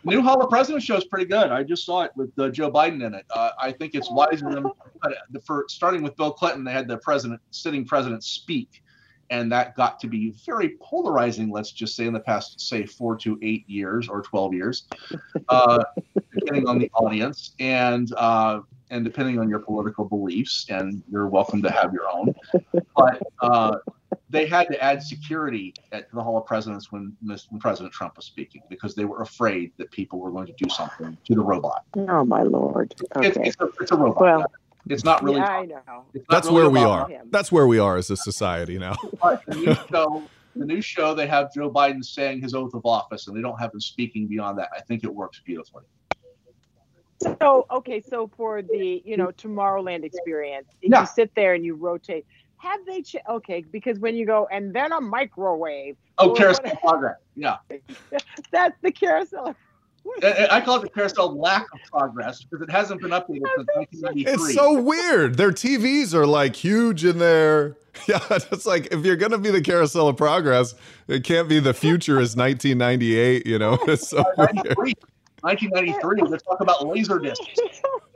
new 0.05 0.21
Hall 0.21 0.41
of 0.41 0.49
Presidents 0.49 0.85
show 0.85 0.95
is 0.95 1.05
pretty 1.05 1.25
good. 1.25 1.51
I 1.51 1.63
just 1.63 1.85
saw 1.85 2.03
it 2.03 2.11
with 2.15 2.31
uh, 2.39 2.49
Joe 2.49 2.71
Biden 2.71 3.05
in 3.05 3.13
it. 3.13 3.25
Uh, 3.29 3.51
I 3.59 3.71
think 3.71 3.95
it's 3.95 4.09
wise 4.09 4.41
of 4.41 4.53
them 4.53 4.71
for 5.43 5.65
starting 5.67 6.03
with 6.03 6.15
Bill 6.15 6.31
Clinton. 6.31 6.63
They 6.63 6.71
had 6.71 6.87
the 6.87 6.97
president, 6.97 7.41
sitting 7.51 7.85
president, 7.85 8.23
speak, 8.23 8.83
and 9.29 9.51
that 9.51 9.75
got 9.75 9.99
to 9.99 10.07
be 10.07 10.31
very 10.45 10.77
polarizing 10.81 11.49
let's 11.49 11.71
just 11.71 11.95
say 11.95 12.05
in 12.05 12.13
the 12.13 12.19
past 12.19 12.59
say 12.59 12.85
four 12.85 13.15
to 13.17 13.37
eight 13.41 13.67
years 13.67 14.07
or 14.07 14.21
12 14.21 14.53
years 14.53 14.87
uh, 15.49 15.83
depending 16.33 16.67
on 16.67 16.77
the 16.77 16.89
audience 16.93 17.55
and 17.59 18.13
uh, 18.17 18.61
and 18.91 19.03
depending 19.03 19.39
on 19.39 19.49
your 19.49 19.59
political 19.59 20.05
beliefs 20.05 20.67
and 20.69 21.01
you're 21.09 21.27
welcome 21.27 21.61
to 21.61 21.71
have 21.71 21.93
your 21.93 22.07
own 22.09 22.33
but 22.95 23.21
uh, 23.41 23.77
they 24.29 24.47
had 24.47 24.67
to 24.67 24.83
add 24.83 25.03
security 25.03 25.73
at 25.91 26.11
the 26.11 26.21
hall 26.21 26.37
of 26.37 26.45
presidents 26.45 26.91
when, 26.91 27.15
when 27.23 27.59
president 27.59 27.93
trump 27.93 28.15
was 28.15 28.25
speaking 28.25 28.61
because 28.69 28.95
they 28.95 29.05
were 29.05 29.21
afraid 29.21 29.71
that 29.77 29.91
people 29.91 30.19
were 30.19 30.31
going 30.31 30.47
to 30.47 30.53
do 30.57 30.69
something 30.69 31.17
to 31.25 31.35
the 31.35 31.41
robot 31.41 31.83
oh 32.09 32.25
my 32.25 32.43
lord 32.43 32.93
okay. 33.15 33.27
it's, 33.27 33.37
it's, 33.37 33.57
a, 33.59 33.69
it's 33.79 33.91
a 33.91 33.95
robot 33.95 34.21
well 34.21 34.45
it's 34.89 35.03
not 35.03 35.23
really. 35.23 35.37
Yeah, 35.37 35.47
I 35.47 35.65
know. 35.65 36.05
That's 36.29 36.47
really 36.47 36.61
where 36.61 36.69
we 36.69 36.79
are. 36.79 37.07
Him. 37.07 37.27
That's 37.31 37.51
where 37.51 37.67
we 37.67 37.79
are 37.79 37.97
as 37.97 38.09
a 38.09 38.17
society 38.17 38.77
now. 38.77 38.95
but 39.21 39.43
the 39.47 39.55
new 39.55 39.73
show, 39.73 40.23
the 40.55 40.65
new 40.65 40.81
show, 40.81 41.13
they 41.15 41.27
have 41.27 41.53
Joe 41.53 41.71
Biden 41.71 42.03
saying 42.03 42.41
his 42.41 42.53
oath 42.53 42.73
of 42.73 42.85
office, 42.85 43.27
and 43.27 43.35
they 43.35 43.41
don't 43.41 43.59
have 43.59 43.73
him 43.73 43.79
speaking 43.79 44.27
beyond 44.27 44.59
that. 44.59 44.69
I 44.75 44.81
think 44.81 45.03
it 45.03 45.13
works 45.13 45.41
beautifully. 45.43 45.83
So 47.39 47.65
okay, 47.71 48.01
so 48.01 48.29
for 48.35 48.61
the 48.61 49.01
you 49.05 49.17
know 49.17 49.27
Tomorrowland 49.27 50.03
experience, 50.03 50.67
yeah. 50.81 51.01
you 51.01 51.07
sit 51.07 51.33
there 51.35 51.53
and 51.55 51.65
you 51.65 51.75
rotate. 51.75 52.25
Have 52.57 52.85
they 52.85 53.01
ch- 53.01 53.17
okay? 53.29 53.63
Because 53.71 53.99
when 53.99 54.15
you 54.15 54.25
go 54.25 54.47
and 54.51 54.73
then 54.73 54.91
a 54.91 55.01
microwave. 55.01 55.97
Oh, 56.17 56.33
carousel 56.33 56.75
progress. 56.77 57.17
Yeah. 57.35 57.57
That's 58.51 58.77
the 58.81 58.91
carousel 58.91 59.55
I 60.23 60.61
call 60.63 60.77
it 60.77 60.83
the 60.83 60.89
carousel 60.89 61.37
lack 61.37 61.65
of 61.73 61.79
progress 61.91 62.43
because 62.43 62.61
it 62.61 62.71
hasn't 62.71 63.01
been 63.01 63.11
updated 63.11 63.47
since 63.55 63.67
1993. 64.01 64.31
It's 64.31 64.53
so 64.53 64.79
weird. 64.81 65.35
Their 65.35 65.51
TVs 65.51 66.13
are 66.13 66.25
like 66.27 66.55
huge 66.55 67.05
in 67.05 67.17
there. 67.17 67.77
Yeah, 68.09 68.19
it's 68.29 68.65
like 68.65 68.89
if 68.91 69.05
you're 69.05 69.15
gonna 69.15 69.37
be 69.37 69.51
the 69.51 69.61
carousel 69.61 70.09
of 70.09 70.17
progress, 70.17 70.75
it 71.07 71.23
can't 71.23 71.47
be 71.47 71.61
the 71.61 71.73
future 71.73 72.19
is 72.19 72.35
1998. 72.35 73.47
You 73.47 73.57
know, 73.57 73.77
it's 73.87 74.09
so 74.09 74.21
1993. 74.35 76.23
Let's 76.23 76.43
talk 76.43 76.59
about 76.59 76.85
laser 76.85 77.19
discs. 77.19 77.45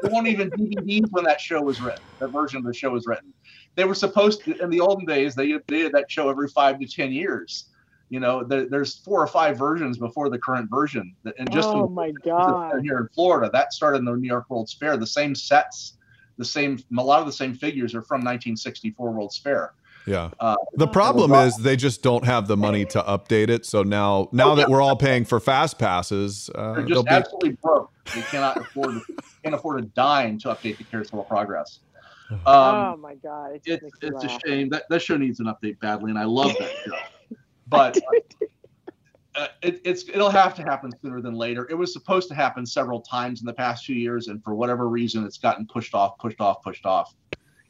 They 0.01 0.09
weren't 0.09 0.27
even 0.27 0.51
DVDs 0.51 1.09
when 1.11 1.23
that 1.23 1.39
show 1.39 1.61
was 1.61 1.79
written. 1.79 2.01
That 2.19 2.27
version 2.27 2.57
of 2.57 2.65
the 2.65 2.73
show 2.73 2.89
was 2.89 3.07
written. 3.07 3.33
They 3.79 3.85
were 3.85 3.95
supposed 3.95 4.43
to 4.43 4.61
in 4.61 4.69
the 4.69 4.81
olden 4.81 5.05
days. 5.05 5.35
They 5.35 5.57
did 5.67 5.93
that 5.93 6.11
show 6.11 6.29
every 6.29 6.49
five 6.49 6.81
to 6.81 6.85
ten 6.85 7.13
years. 7.13 7.69
You 8.09 8.19
know 8.19 8.43
the, 8.43 8.67
there's 8.69 8.97
four 8.97 9.23
or 9.23 9.27
five 9.27 9.57
versions 9.57 9.97
before 9.97 10.29
the 10.29 10.37
current 10.37 10.69
version. 10.69 11.15
And 11.37 11.49
just 11.49 11.69
oh 11.69 11.85
in, 11.85 11.93
my 11.93 12.11
god. 12.25 12.81
here 12.83 12.97
in 12.97 13.07
florida 13.15 13.49
that 13.53 13.71
started 13.71 13.99
in 13.99 14.05
the 14.05 14.15
new 14.17 14.27
york 14.27 14.49
world's 14.49 14.73
fair. 14.73 14.97
The 14.97 15.07
same 15.07 15.33
sets 15.33 15.93
the 16.37 16.43
same 16.43 16.77
a 16.97 17.01
lot 17.01 17.21
of 17.21 17.25
the 17.25 17.31
same 17.31 17.53
figures 17.53 17.95
are 17.95 18.01
from 18.01 18.17
1964 18.17 19.11
world's 19.11 19.37
fair. 19.37 19.71
Yeah. 20.05 20.31
Uh, 20.41 20.57
the 20.73 20.87
problem 20.87 21.31
is 21.31 21.55
they 21.55 21.77
just 21.77 22.03
don't 22.03 22.25
have 22.25 22.49
the 22.49 22.57
money 22.57 22.83
to 22.83 23.01
update 23.03 23.47
it. 23.47 23.65
So 23.65 23.83
now 23.83 24.27
now 24.33 24.55
that 24.55 24.69
we're 24.69 24.81
all 24.81 24.97
paying 24.97 25.23
for 25.23 25.39
fast 25.39 25.79
passes 25.79 26.49
uh, 26.53 26.73
they're 26.73 26.83
just 26.83 27.07
absolutely 27.07 27.51
be... 27.51 27.57
broke. 27.61 27.93
They 28.13 28.23
cannot 28.23 28.57
afford 28.57 28.99
can't 29.43 29.55
afford 29.55 29.79
a 29.79 29.85
dime 29.87 30.37
to 30.39 30.49
update 30.49 30.79
the 30.79 30.83
carousel 30.83 31.21
of 31.21 31.29
progress 31.29 31.79
um, 32.31 32.39
oh 32.45 32.97
my 32.97 33.15
god 33.15 33.59
it's, 33.65 33.83
it's 34.01 34.23
a 34.23 34.39
shame 34.45 34.69
that 34.69 34.83
that 34.89 35.01
show 35.01 35.17
needs 35.17 35.39
an 35.39 35.47
update 35.47 35.79
badly 35.79 36.09
and 36.09 36.19
i 36.19 36.23
love 36.23 36.53
that 36.59 36.71
show 36.85 36.95
but 37.67 37.99
uh, 39.35 39.47
it, 39.61 39.81
it's 39.85 40.03
it'll 40.09 40.29
have 40.29 40.55
to 40.55 40.63
happen 40.63 40.91
sooner 41.01 41.21
than 41.21 41.33
later. 41.33 41.67
It 41.69 41.75
was 41.75 41.93
supposed 41.93 42.27
to 42.29 42.35
happen 42.35 42.65
several 42.65 42.99
times 43.01 43.41
in 43.41 43.45
the 43.45 43.53
past 43.53 43.85
few 43.85 43.95
years, 43.95 44.27
and 44.27 44.43
for 44.43 44.53
whatever 44.55 44.89
reason, 44.89 45.23
it's 45.23 45.37
gotten 45.37 45.65
pushed 45.67 45.93
off, 45.93 46.17
pushed 46.17 46.41
off, 46.41 46.61
pushed 46.61 46.85
off. 46.85 47.13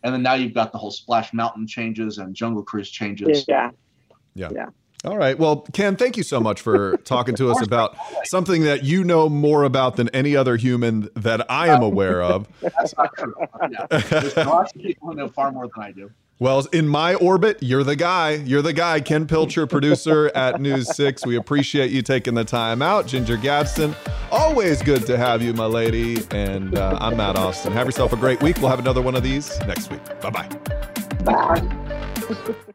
And 0.04 0.14
then 0.14 0.24
now 0.24 0.34
you've 0.34 0.54
got 0.54 0.72
the 0.72 0.78
whole 0.78 0.92
Splash 0.92 1.34
Mountain 1.34 1.68
changes 1.68 2.18
and 2.18 2.34
Jungle 2.34 2.64
Cruise 2.64 2.90
changes. 2.90 3.46
Yeah. 3.48 3.72
Yeah. 4.34 4.50
Yeah. 4.52 4.70
All 5.06 5.18
right. 5.18 5.40
Well, 5.40 5.62
Ken, 5.72 5.96
thank 5.96 6.18
you 6.18 6.24
so 6.24 6.42
much 6.42 6.60
for 6.60 6.98
talking 6.98 7.36
to 7.36 7.50
us 7.52 7.62
about 7.62 7.96
something 8.26 8.64
that 8.64 8.84
you 8.84 9.06
know 9.06 9.30
more 9.30 9.64
about 9.64 9.96
than 9.96 10.10
any 10.10 10.36
other 10.36 10.58
human 10.58 11.08
that 11.16 11.50
I 11.50 11.68
am 11.70 11.82
aware 11.92 12.22
of. 12.22 12.48
That's 12.62 12.96
not 12.98 13.16
true. 13.18 13.34
Yeah. 13.72 13.86
There's 13.88 14.36
lots 14.36 14.76
of 14.76 14.82
people 14.82 15.10
who 15.10 15.16
know 15.16 15.30
far 15.30 15.52
more 15.52 15.70
than 15.74 15.84
I 15.84 15.92
do. 15.92 16.12
Well, 16.40 16.66
in 16.72 16.88
my 16.88 17.16
orbit, 17.16 17.58
you're 17.62 17.84
the 17.84 17.98
guy. 17.98 18.32
You're 18.32 18.62
the 18.62 18.72
guy. 18.72 19.02
Ken 19.02 19.28
Pilcher, 19.28 19.68
producer 19.68 20.32
at 20.36 20.62
News 20.62 20.94
6. 20.96 21.26
We 21.26 21.36
appreciate 21.36 21.92
you 21.92 22.02
taking 22.02 22.34
the 22.34 22.46
time 22.46 22.82
out. 22.82 23.08
Ginger 23.08 23.36
Gadsden, 23.36 23.94
always 24.32 24.82
good 24.82 25.06
to 25.08 25.18
have 25.18 25.42
you, 25.42 25.54
my 25.54 25.66
lady. 25.66 26.18
And 26.32 26.78
uh, 26.78 26.98
I'm 27.02 27.18
Matt 27.18 27.36
Austin. 27.36 27.74
Have 27.74 27.88
yourself 27.88 28.14
a 28.14 28.18
great 28.18 28.42
week. 28.42 28.58
We'll 28.58 28.70
have 28.70 28.80
another 28.80 29.02
one 29.02 29.16
of 29.16 29.24
these 29.24 29.60
next 29.62 29.92
week. 29.92 30.02
Bye-bye. 30.22 30.48
Bye. 31.26 32.56